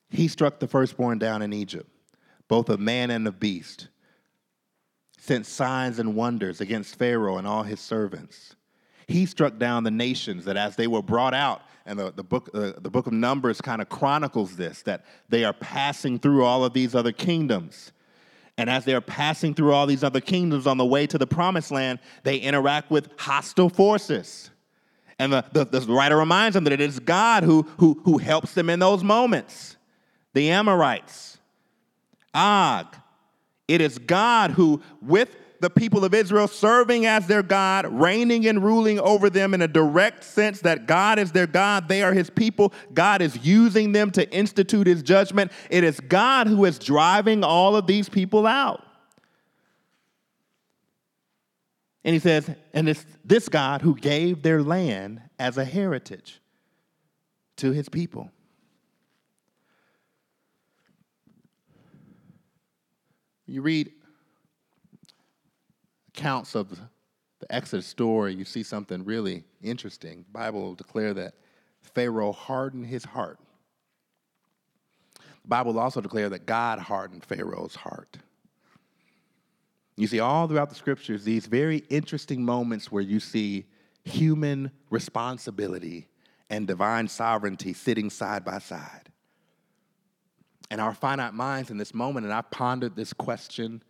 [0.10, 1.90] He struck the firstborn down in Egypt,
[2.48, 3.88] both of man and of beast,
[5.20, 8.56] sent signs and wonders against Pharaoh and all his servants.
[9.08, 12.50] He struck down the nations that as they were brought out, and the, the, book,
[12.54, 16.66] uh, the book of Numbers kind of chronicles this, that they are passing through all
[16.66, 17.92] of these other kingdoms.
[18.58, 21.72] And as they're passing through all these other kingdoms on the way to the promised
[21.72, 24.50] land, they interact with hostile forces.
[25.20, 28.54] And the, the, the writer reminds them that it is God who, who, who helps
[28.54, 29.75] them in those moments.
[30.36, 31.40] The Amorites,
[32.34, 32.86] Og.
[33.70, 38.62] It is God who, with the people of Israel, serving as their God, reigning and
[38.62, 42.30] ruling over them in a direct sense that God is their God, they are his
[42.30, 42.74] people.
[42.94, 45.54] God is using them to institute his judgment.
[45.70, 48.84] It is God who is driving all of these people out.
[52.04, 56.42] And he says, and it's this God who gave their land as a heritage
[57.56, 58.30] to his people.
[63.48, 63.92] You read
[66.10, 66.70] accounts of
[67.40, 70.26] the Exodus story, you see something really interesting.
[70.28, 71.34] The Bible will declare that
[71.82, 73.40] Pharaoh hardened his heart.
[75.16, 78.18] The Bible will also declare that God hardened Pharaoh's heart.
[79.98, 83.66] You see all throughout the scriptures these very interesting moments where you see
[84.04, 86.08] human responsibility
[86.50, 89.05] and divine sovereignty sitting side by side.
[90.72, 93.84] And our finite minds in this moment, and I pondered this question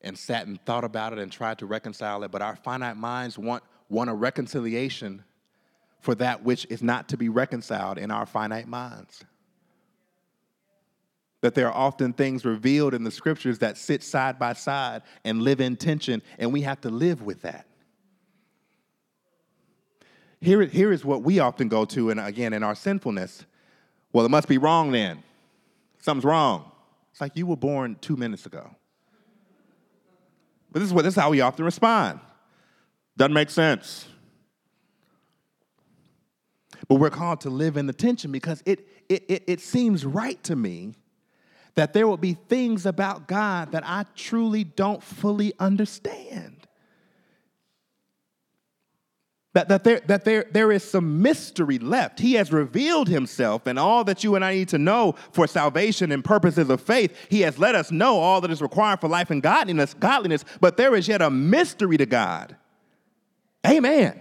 [0.00, 3.38] and sat and thought about it and tried to reconcile it, but our finite minds
[3.38, 5.24] want, want a reconciliation
[6.00, 9.24] for that which is not to be reconciled in our finite minds.
[11.40, 15.42] That there are often things revealed in the scriptures that sit side by side and
[15.42, 17.66] live in tension, and we have to live with that.
[20.40, 23.44] Here, here is what we often go to, and again, in our sinfulness.
[24.12, 25.22] Well, it must be wrong then.
[26.06, 26.70] Something's wrong.
[27.10, 28.70] It's like you were born two minutes ago.
[30.70, 32.20] But this is what this is how we often respond.
[33.16, 34.06] Doesn't make sense.
[36.86, 40.40] But we're called to live in the tension because it, it, it, it seems right
[40.44, 40.94] to me
[41.74, 46.65] that there will be things about God that I truly don't fully understand
[49.56, 52.20] that, that, there, that there, there is some mystery left.
[52.20, 56.12] He has revealed himself and all that you and I need to know for salvation
[56.12, 57.16] and purposes of faith.
[57.30, 60.76] He has let us know all that is required for life and godliness, godliness, but
[60.76, 62.54] there is yet a mystery to God.
[63.66, 64.20] Amen.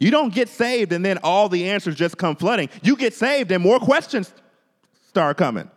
[0.00, 2.70] You don't get saved and then all the answers just come flooding.
[2.82, 4.34] You get saved and more questions
[5.06, 5.70] start coming.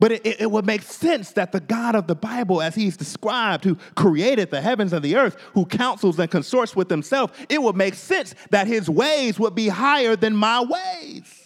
[0.00, 3.64] But it, it, would make sense that the God of the Bible, as he's described,
[3.64, 7.74] who created the heavens and the earth, who counsels and consorts with himself, it would
[7.74, 11.44] make sense that his ways would be higher than my ways.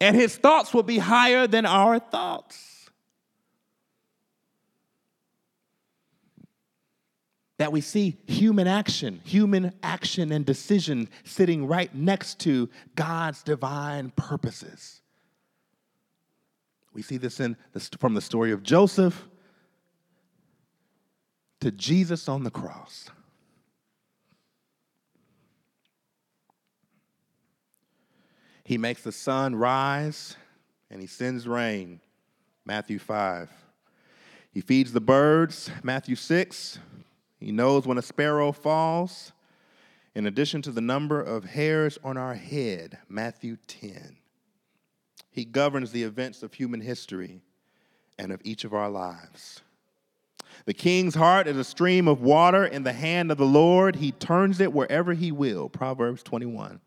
[0.00, 2.90] and his thoughts would be higher than our thoughts.
[7.58, 14.10] That we see human action, human action and decision sitting right next to God's divine
[14.16, 15.01] purposes.
[16.92, 17.56] We see this in
[17.98, 19.28] from the story of Joseph
[21.60, 23.08] to Jesus on the cross.
[28.64, 30.36] He makes the sun rise
[30.90, 32.00] and he sends rain.
[32.64, 33.50] Matthew 5.
[34.52, 35.70] He feeds the birds.
[35.82, 36.78] Matthew 6.
[37.40, 39.32] He knows when a sparrow falls.
[40.14, 42.98] In addition to the number of hairs on our head.
[43.08, 44.18] Matthew 10.
[45.32, 47.40] He governs the events of human history
[48.18, 49.62] and of each of our lives.
[50.66, 53.96] The king's heart is a stream of water in the hand of the Lord.
[53.96, 55.70] He turns it wherever he will.
[55.70, 56.80] Proverbs 21.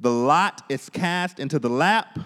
[0.00, 2.18] The lot is cast into the lap,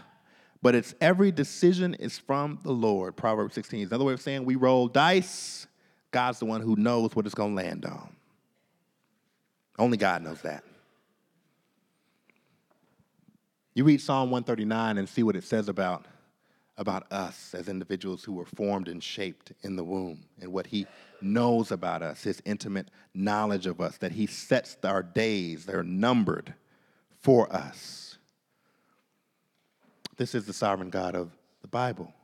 [0.62, 3.14] but its every decision is from the Lord.
[3.14, 5.66] Proverbs 16 is another way of saying we roll dice.
[6.10, 8.16] God's the one who knows what it's going to land on.
[9.78, 10.64] Only God knows that.
[13.76, 16.06] You read Psalm 139 and see what it says about,
[16.78, 20.86] about us as individuals who were formed and shaped in the womb and what he
[21.20, 26.54] knows about us, his intimate knowledge of us, that he sets our days, they're numbered
[27.20, 28.16] for us.
[30.16, 32.14] This is the sovereign God of the Bible.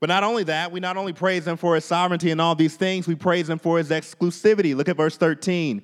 [0.00, 2.76] But not only that, we not only praise him for his sovereignty and all these
[2.76, 4.74] things, we praise him for his exclusivity.
[4.74, 5.82] Look at verse 13.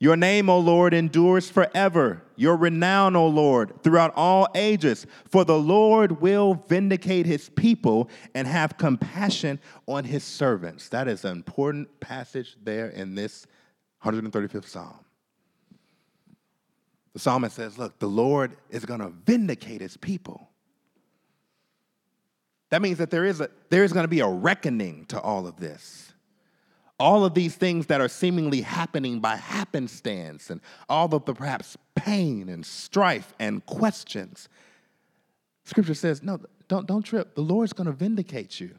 [0.00, 2.22] Your name, O Lord, endures forever.
[2.36, 5.06] Your renown, O Lord, throughout all ages.
[5.28, 10.88] For the Lord will vindicate his people and have compassion on his servants.
[10.90, 13.46] That is an important passage there in this
[14.04, 15.00] 135th Psalm.
[17.12, 20.48] The psalmist says, Look, the Lord is going to vindicate his people.
[22.70, 25.48] That means that there is, a, there is going to be a reckoning to all
[25.48, 26.07] of this.
[27.00, 31.76] All of these things that are seemingly happening by happenstance, and all of the perhaps
[31.94, 34.48] pain and strife and questions.
[35.64, 37.34] Scripture says, No, don't, don't trip.
[37.34, 38.74] The Lord's going to vindicate you.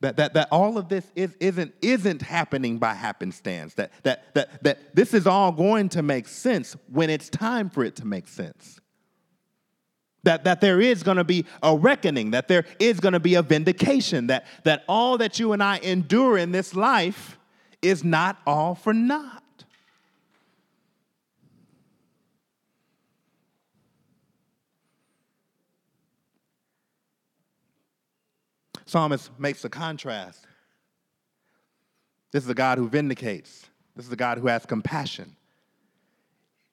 [0.00, 3.74] That, that, that all of this is, isn't, isn't happening by happenstance.
[3.74, 7.82] That, that, that, that this is all going to make sense when it's time for
[7.82, 8.78] it to make sense.
[10.26, 13.36] That, that there is going to be a reckoning, that there is going to be
[13.36, 17.38] a vindication, that, that all that you and I endure in this life
[17.80, 19.44] is not all for naught.
[28.84, 30.44] Psalmist makes a contrast.
[32.32, 33.64] This is a God who vindicates.
[33.94, 35.36] This is a God who has compassion.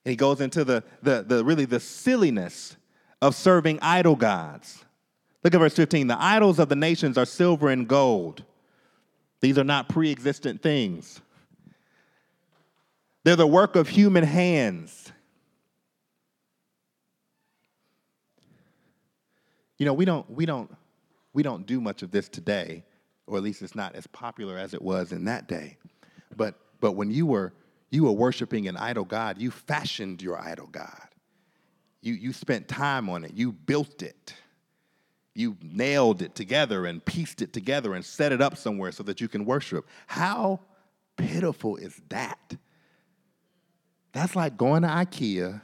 [0.05, 2.77] And he goes into the, the, the really the silliness
[3.23, 4.83] of serving idol gods.
[5.45, 6.07] Look at verse 15.
[6.07, 8.43] The idols of the nations are silver and gold.
[9.39, 11.21] These are not pre existent things,
[13.23, 15.11] they're the work of human hands.
[19.77, 20.69] You know, we don't, we don't
[21.33, 22.83] we don't do much of this today,
[23.25, 25.77] or at least it's not as popular as it was in that day.
[26.35, 27.53] But, but when you were,
[27.89, 31.12] you were worshiping an idol God, you fashioned your idol God.
[32.03, 34.35] You, you spent time on it, you built it.
[35.33, 39.21] You nailed it together and pieced it together and set it up somewhere so that
[39.21, 39.87] you can worship.
[40.05, 40.59] How
[41.15, 42.57] pitiful is that?
[44.11, 45.61] That's like going to IKEA,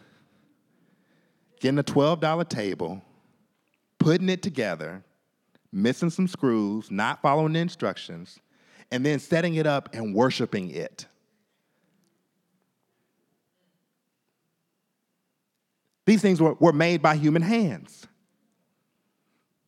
[1.60, 3.02] getting a $12 table,
[4.00, 5.04] putting it together,
[5.74, 8.40] missing some screws, not following the instructions,
[8.92, 11.06] and then setting it up and worshiping it.
[16.10, 18.08] These things were, were made by human hands.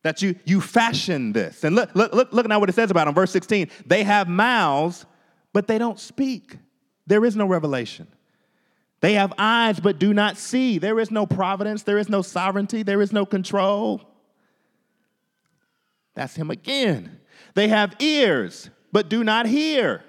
[0.02, 1.62] That you, you fashion this.
[1.62, 3.14] And look, look, look, look at what it says about them.
[3.14, 3.70] Verse 16.
[3.86, 5.06] They have mouths,
[5.52, 6.58] but they don't speak.
[7.06, 8.08] There is no revelation.
[9.00, 10.78] They have eyes, but do not see.
[10.78, 11.84] There is no providence.
[11.84, 12.82] There is no sovereignty.
[12.82, 14.02] There is no control.
[16.14, 17.20] That's him again.
[17.54, 20.02] They have ears, but do not hear.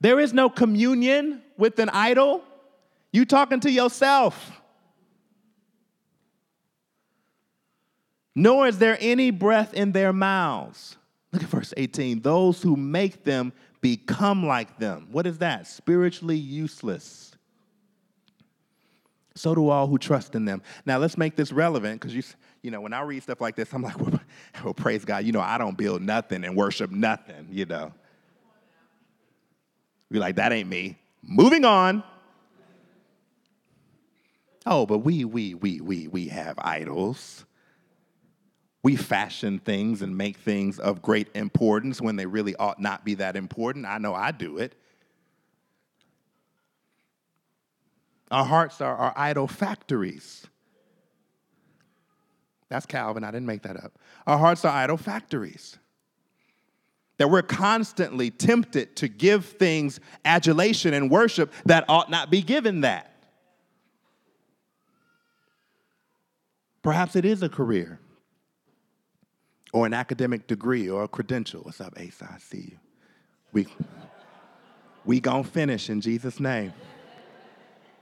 [0.00, 2.44] There is no communion with an idol.
[3.12, 4.60] You talking to yourself.
[8.34, 10.96] Nor is there any breath in their mouths.
[11.32, 12.20] Look at verse 18.
[12.20, 15.08] Those who make them become like them.
[15.12, 15.66] What is that?
[15.66, 17.32] Spiritually useless.
[19.36, 20.62] So do all who trust in them.
[20.86, 22.22] Now let's make this relevant because you
[22.64, 24.18] you know, when I read stuff like this, I'm like, well,
[24.64, 25.24] well, praise God.
[25.24, 27.92] You know, I don't build nothing and worship nothing, you know.
[30.10, 30.98] Be like, that ain't me.
[31.22, 32.02] Moving on.
[34.64, 37.44] Oh, but we, we, we, we, we have idols.
[38.84, 43.14] We fashion things and make things of great importance when they really ought not be
[43.14, 43.86] that important.
[43.86, 44.74] I know I do it.
[48.30, 50.46] Our hearts are our idol factories.
[52.68, 53.98] That's Calvin, I didn't make that up.
[54.26, 55.78] Our hearts are idol factories.
[57.16, 62.82] That we're constantly tempted to give things adulation and worship that ought not be given
[62.82, 63.10] that.
[66.82, 67.98] Perhaps it is a career
[69.74, 71.60] or an academic degree or a credential.
[71.62, 72.22] What's up, Ace?
[72.22, 72.78] I see you.
[73.52, 73.66] We,
[75.04, 76.72] we gonna finish in Jesus' name.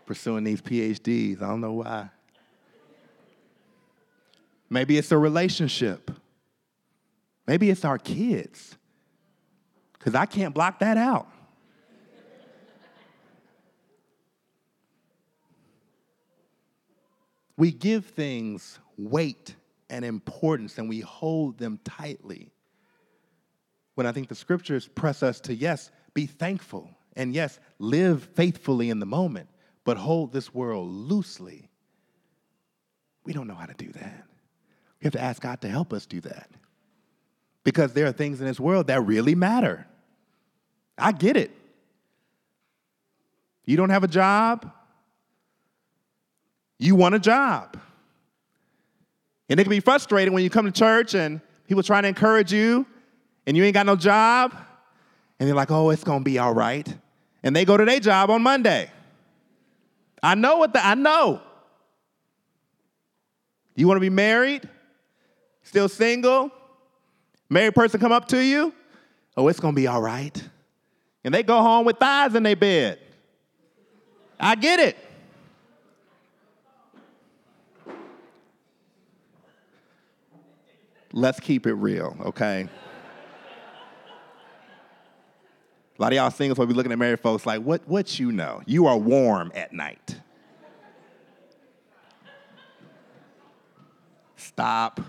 [0.05, 1.41] Pursuing these PhDs.
[1.41, 2.11] I don't know why.
[4.69, 6.11] Maybe it's a relationship.
[7.47, 8.77] Maybe it's our kids.
[9.95, 11.27] Because I can't block that out.
[17.57, 19.55] we give things weight
[19.93, 22.51] and importance and we hold them tightly.
[23.95, 28.89] When I think the scriptures press us to, yes, be thankful and yes, live faithfully
[28.89, 29.51] in the moment,
[29.85, 31.69] but hold this world loosely.
[33.25, 34.25] We don't know how to do that.
[35.01, 36.49] We have to ask God to help us do that.
[37.63, 39.87] Because there are things in this world that really matter.
[40.97, 41.51] I get it.
[43.67, 44.73] You don't have a job,
[46.79, 47.79] you want a job.
[49.53, 51.39] And it can be frustrating when you come to church and
[51.69, 52.87] people trying to encourage you
[53.47, 54.57] and you ain't got no job.
[55.39, 56.89] And they're like, oh, it's gonna be all right.
[57.43, 58.91] And they go to their job on Monday.
[60.23, 61.43] I know what the, I know.
[63.75, 64.67] You wanna be married?
[65.65, 66.51] Still single?
[67.51, 68.73] Married person come up to you?
[69.37, 70.43] Oh, it's gonna be all right.
[71.25, 73.01] And they go home with thighs in their bed.
[74.41, 74.97] I get it.
[81.13, 82.69] Let's keep it real, okay?
[85.99, 88.33] A lot of y'all singles will be looking at married folks like, what, what you
[88.33, 88.63] know?
[88.67, 90.17] You are warm at night.
[94.37, 95.01] Stop.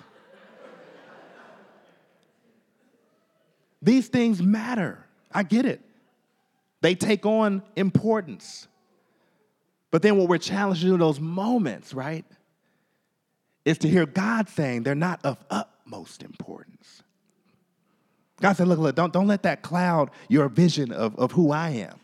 [3.82, 5.06] These things matter.
[5.32, 5.82] I get it.
[6.82, 8.68] They take on importance.
[9.90, 12.26] But then what we're challenged in those moments, right,
[13.64, 15.38] is to hear God saying they're not of
[15.86, 17.04] utmost importance.
[18.42, 21.70] God said, look, look, don't, don't let that cloud your vision of, of who I
[21.70, 22.00] am.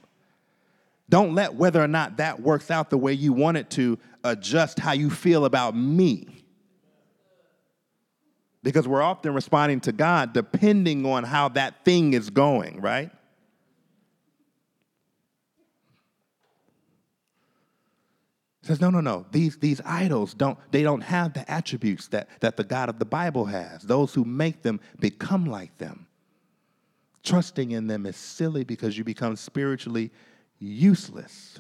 [1.10, 4.80] Don't let whether or not that works out the way you want it to adjust
[4.80, 6.28] how you feel about me.
[8.62, 13.10] Because we're often responding to God depending on how that thing is going, right?
[18.70, 19.26] Says, no, no, no.
[19.32, 23.06] These, these idols don't, they don't have the attributes that, that the God of the
[23.06, 23.82] Bible has.
[23.82, 26.06] Those who make them become like them.
[27.24, 30.12] Trusting in them is silly because you become spiritually
[30.60, 31.58] useless.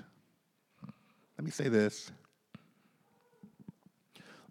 [1.35, 2.11] Let me say this.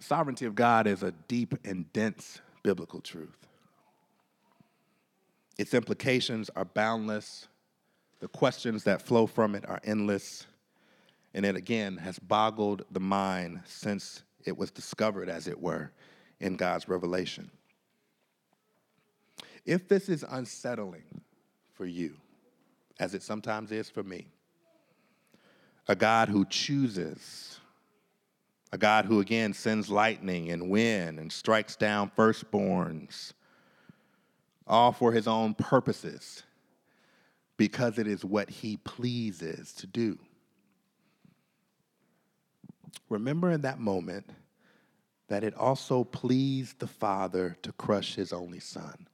[0.00, 3.46] Sovereignty of God is a deep and dense biblical truth.
[5.58, 7.46] Its implications are boundless.
[8.18, 10.47] The questions that flow from it are endless
[11.34, 15.90] and it again has boggled the mind since it was discovered, as it were,
[16.40, 17.50] in God's revelation.
[19.66, 21.20] If this is unsettling
[21.74, 22.14] for you,
[22.98, 24.28] as it sometimes is for me,
[25.86, 27.60] a God who chooses,
[28.72, 33.32] a God who again sends lightning and wind and strikes down firstborns,
[34.66, 36.42] all for his own purposes,
[37.56, 40.18] because it is what he pleases to do.
[43.08, 44.30] Remember in that moment
[45.28, 49.06] that it also pleased the Father to crush his only Son.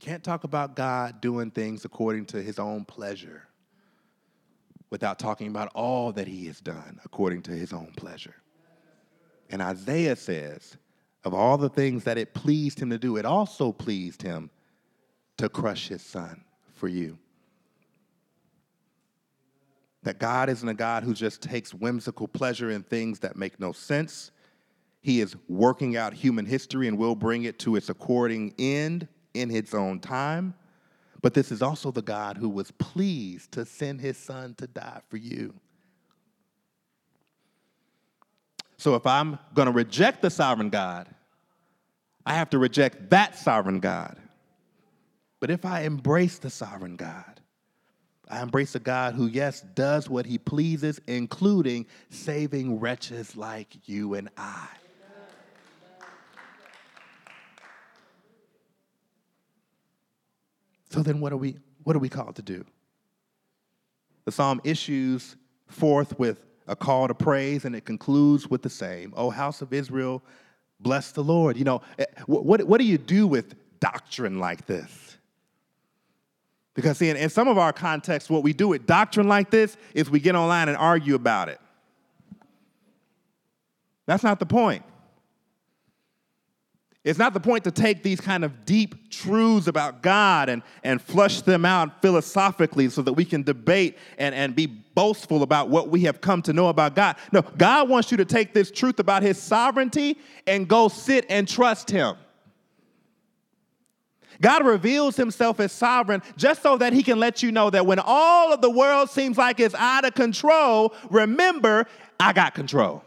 [0.00, 3.44] Can't talk about God doing things according to his own pleasure
[4.90, 8.36] without talking about all that he has done according to his own pleasure.
[9.50, 10.76] And Isaiah says,
[11.24, 14.50] of all the things that it pleased him to do, it also pleased him
[15.36, 17.18] to crush his son for you.
[20.04, 23.72] That God isn't a God who just takes whimsical pleasure in things that make no
[23.72, 24.30] sense.
[25.00, 29.50] He is working out human history and will bring it to its according end in
[29.50, 30.54] its own time.
[31.20, 35.00] But this is also the God who was pleased to send his son to die
[35.08, 35.54] for you.
[38.76, 41.08] So if I'm going to reject the sovereign God,
[42.24, 44.16] I have to reject that sovereign God.
[45.40, 47.37] But if I embrace the sovereign God,
[48.30, 54.14] I embrace a God who, yes, does what he pleases, including saving wretches like you
[54.14, 54.68] and I.
[60.90, 62.64] So then what are we what are we called to do?
[64.24, 65.36] The psalm issues
[65.68, 69.12] forth with a call to praise and it concludes with the same.
[69.16, 70.22] Oh house of Israel,
[70.80, 71.56] bless the Lord.
[71.56, 75.17] You know, eh, what, what do you do with doctrine like this?
[76.78, 79.76] Because see, in, in some of our contexts, what we do with doctrine like this
[79.94, 81.60] is we get online and argue about it.
[84.06, 84.84] That's not the point.
[87.02, 91.02] It's not the point to take these kind of deep truths about God and, and
[91.02, 95.88] flush them out philosophically so that we can debate and, and be boastful about what
[95.88, 97.16] we have come to know about God.
[97.32, 100.16] No, God wants you to take this truth about His sovereignty
[100.46, 102.14] and go sit and trust Him.
[104.40, 107.98] God reveals himself as sovereign just so that he can let you know that when
[107.98, 111.86] all of the world seems like it's out of control, remember,
[112.20, 113.02] I got control.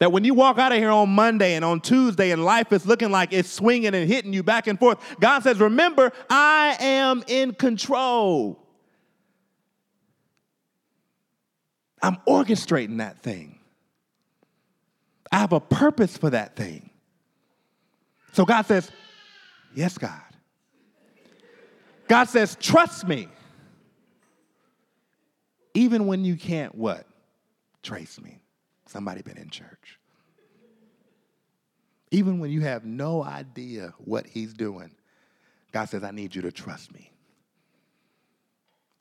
[0.00, 2.84] That when you walk out of here on Monday and on Tuesday and life is
[2.84, 7.24] looking like it's swinging and hitting you back and forth, God says, Remember, I am
[7.26, 8.58] in control.
[12.02, 13.58] I'm orchestrating that thing.
[15.32, 16.90] I have a purpose for that thing.
[18.32, 18.90] So God says,
[19.74, 20.20] Yes, God.
[22.08, 23.28] God says, Trust me.
[25.74, 27.06] Even when you can't what?
[27.82, 28.38] Trace me.
[28.86, 29.98] Somebody been in church.
[32.12, 34.92] Even when you have no idea what he's doing,
[35.72, 37.10] God says, I need you to trust me.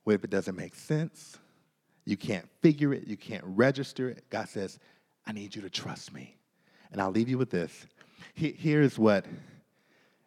[0.04, 1.38] What if it doesn't make sense?
[2.06, 4.24] You can't figure it, you can't register it.
[4.32, 4.80] God says,
[5.26, 6.36] I need you to trust me.
[6.92, 7.86] And I'll leave you with this.
[8.34, 9.26] Here's what,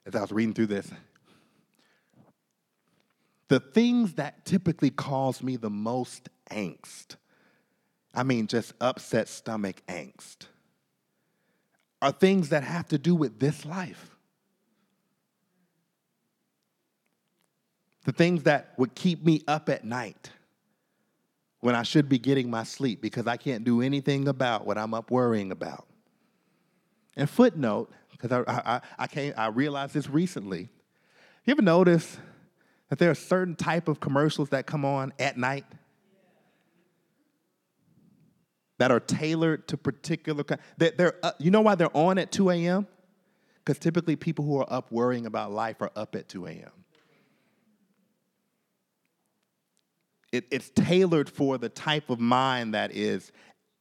[0.06, 0.90] as I was reading through this,
[3.48, 7.16] the things that typically cause me the most angst
[8.16, 10.46] I mean, just upset stomach angst,
[12.00, 14.16] are things that have to do with this life.
[18.04, 20.30] The things that would keep me up at night
[21.60, 24.94] when I should be getting my sleep because I can't do anything about what I'm
[24.94, 25.86] up worrying about.
[27.16, 30.68] And footnote, because I, I, I, came, I realized this recently.
[31.44, 32.18] You ever notice
[32.88, 35.64] that there are certain type of commercials that come on at night?
[38.78, 40.44] that are tailored to particular.
[40.76, 42.86] They're, they're uh, you know why they're on at 2 a.m.
[43.64, 46.70] Because typically people who are up worrying about life are up at 2 a.m.
[50.32, 53.32] It, it's tailored for the type of mind that is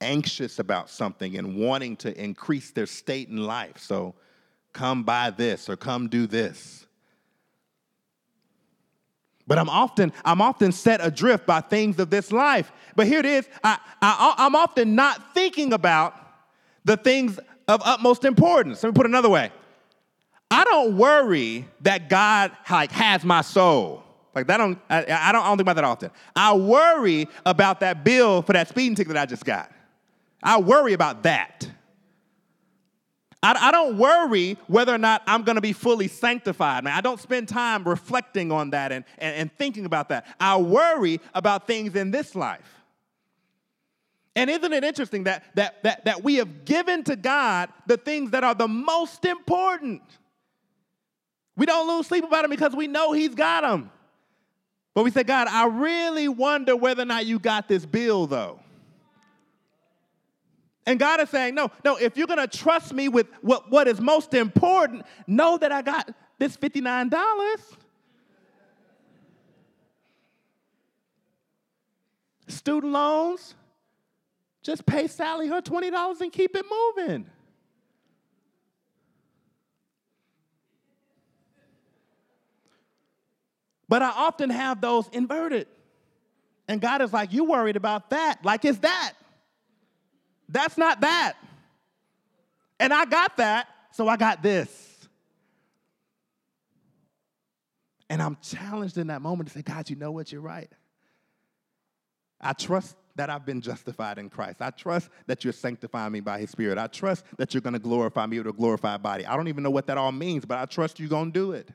[0.01, 3.77] anxious about something and wanting to increase their state in life.
[3.77, 4.15] So,
[4.75, 6.85] come buy this or come do this.
[9.47, 12.71] But I'm often, I'm often set adrift by things of this life.
[12.95, 16.15] But here it is, I, I, I'm often not thinking about
[16.83, 18.83] the things of utmost importance.
[18.83, 19.51] Let me put it another way.
[20.51, 24.03] I don't worry that God like has my soul.
[24.33, 26.11] Like that don't I, I, don't I don't think about that often.
[26.35, 29.71] I worry about that bill for that speeding ticket that I just got.
[30.43, 31.67] I worry about that.
[33.43, 36.83] I, I don't worry whether or not I'm going to be fully sanctified.
[36.83, 40.25] Man, I don't spend time reflecting on that and, and, and thinking about that.
[40.39, 42.71] I worry about things in this life.
[44.35, 48.31] And isn't it interesting that, that, that, that we have given to God the things
[48.31, 50.01] that are the most important?
[51.55, 53.91] We don't lose sleep about them because we know He's got them.
[54.93, 58.59] But we say, God, I really wonder whether or not you got this bill, though.
[60.85, 63.87] And God is saying, no, no, if you're going to trust me with what, what
[63.87, 67.45] is most important, know that I got this $59.
[72.47, 73.55] Student loans,
[74.61, 77.25] just pay Sally her $20 and keep it moving.
[83.87, 85.67] But I often have those inverted.
[86.67, 88.43] And God is like, You worried about that.
[88.43, 89.13] Like, it's that.
[90.49, 91.33] That's not that.
[92.79, 95.07] And I got that, so I got this.
[98.09, 100.31] And I'm challenged in that moment to say, God, you know what?
[100.31, 100.71] You're right.
[102.39, 104.61] I trust that I've been justified in Christ.
[104.61, 106.77] I trust that you're sanctifying me by His Spirit.
[106.77, 109.25] I trust that you're going to glorify me with a glorified body.
[109.25, 111.51] I don't even know what that all means, but I trust you're going to do
[111.53, 111.69] it.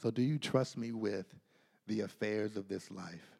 [0.00, 1.26] So, do you trust me with
[1.86, 3.33] the affairs of this life?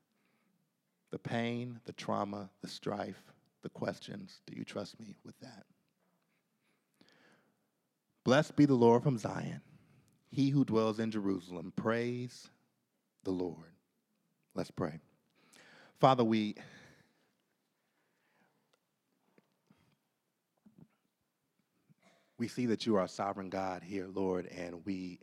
[1.14, 3.22] The pain, the trauma, the strife,
[3.62, 4.40] the questions.
[4.48, 5.64] Do you trust me with that?
[8.24, 9.60] Blessed be the Lord from Zion,
[10.32, 11.72] he who dwells in Jerusalem.
[11.76, 12.48] Praise
[13.22, 13.76] the Lord.
[14.56, 14.98] Let's pray.
[16.00, 16.56] Father, we
[22.38, 25.20] we see that you are a sovereign God here, Lord, and we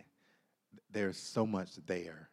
[0.89, 2.30] there's so much there.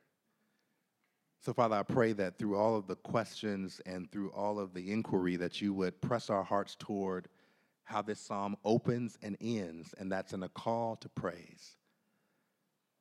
[1.41, 4.91] So, Father, I pray that through all of the questions and through all of the
[4.91, 7.28] inquiry, that you would press our hearts toward
[7.84, 11.76] how this psalm opens and ends, and that's in a call to praise.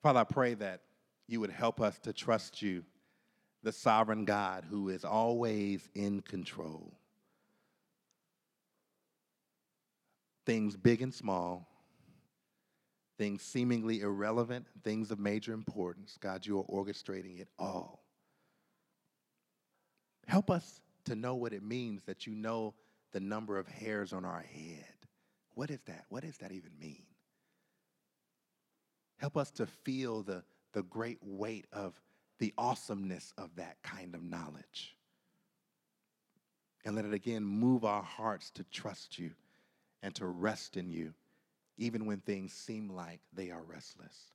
[0.01, 0.81] Father, I pray that
[1.27, 2.83] you would help us to trust you,
[3.63, 6.93] the sovereign God who is always in control.
[10.45, 11.67] Things big and small,
[13.17, 16.17] things seemingly irrelevant, things of major importance.
[16.21, 18.06] God, you are orchestrating it all.
[20.27, 22.73] Help us to know what it means that you know
[23.11, 24.85] the number of hairs on our head.
[25.55, 26.05] What is that?
[26.09, 27.03] What does that even mean?
[29.17, 31.99] Help us to feel the, the great weight of
[32.39, 34.95] the awesomeness of that kind of knowledge.
[36.85, 39.31] And let it again move our hearts to trust you
[40.03, 41.13] and to rest in you
[41.77, 44.31] even when things seem like they are restless.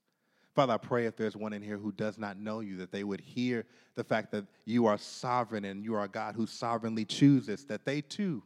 [0.55, 3.05] Father, I pray if there's one in here who does not know you, that they
[3.05, 7.65] would hear the fact that you are sovereign and you are God who sovereignly chooses,
[7.67, 8.43] that they too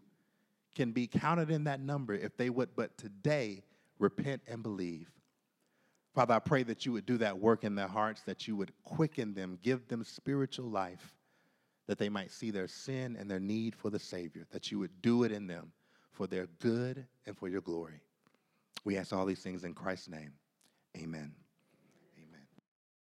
[0.75, 3.63] can be counted in that number if they would but today
[3.99, 5.11] repent and believe.
[6.15, 8.73] Father, I pray that you would do that work in their hearts, that you would
[8.85, 11.15] quicken them, give them spiritual life,
[11.89, 15.03] that they might see their sin and their need for the Savior, that you would
[15.03, 15.73] do it in them
[16.13, 18.01] for their good and for your glory.
[18.85, 20.33] We ask all these things in Christ's name.
[20.97, 21.33] Amen.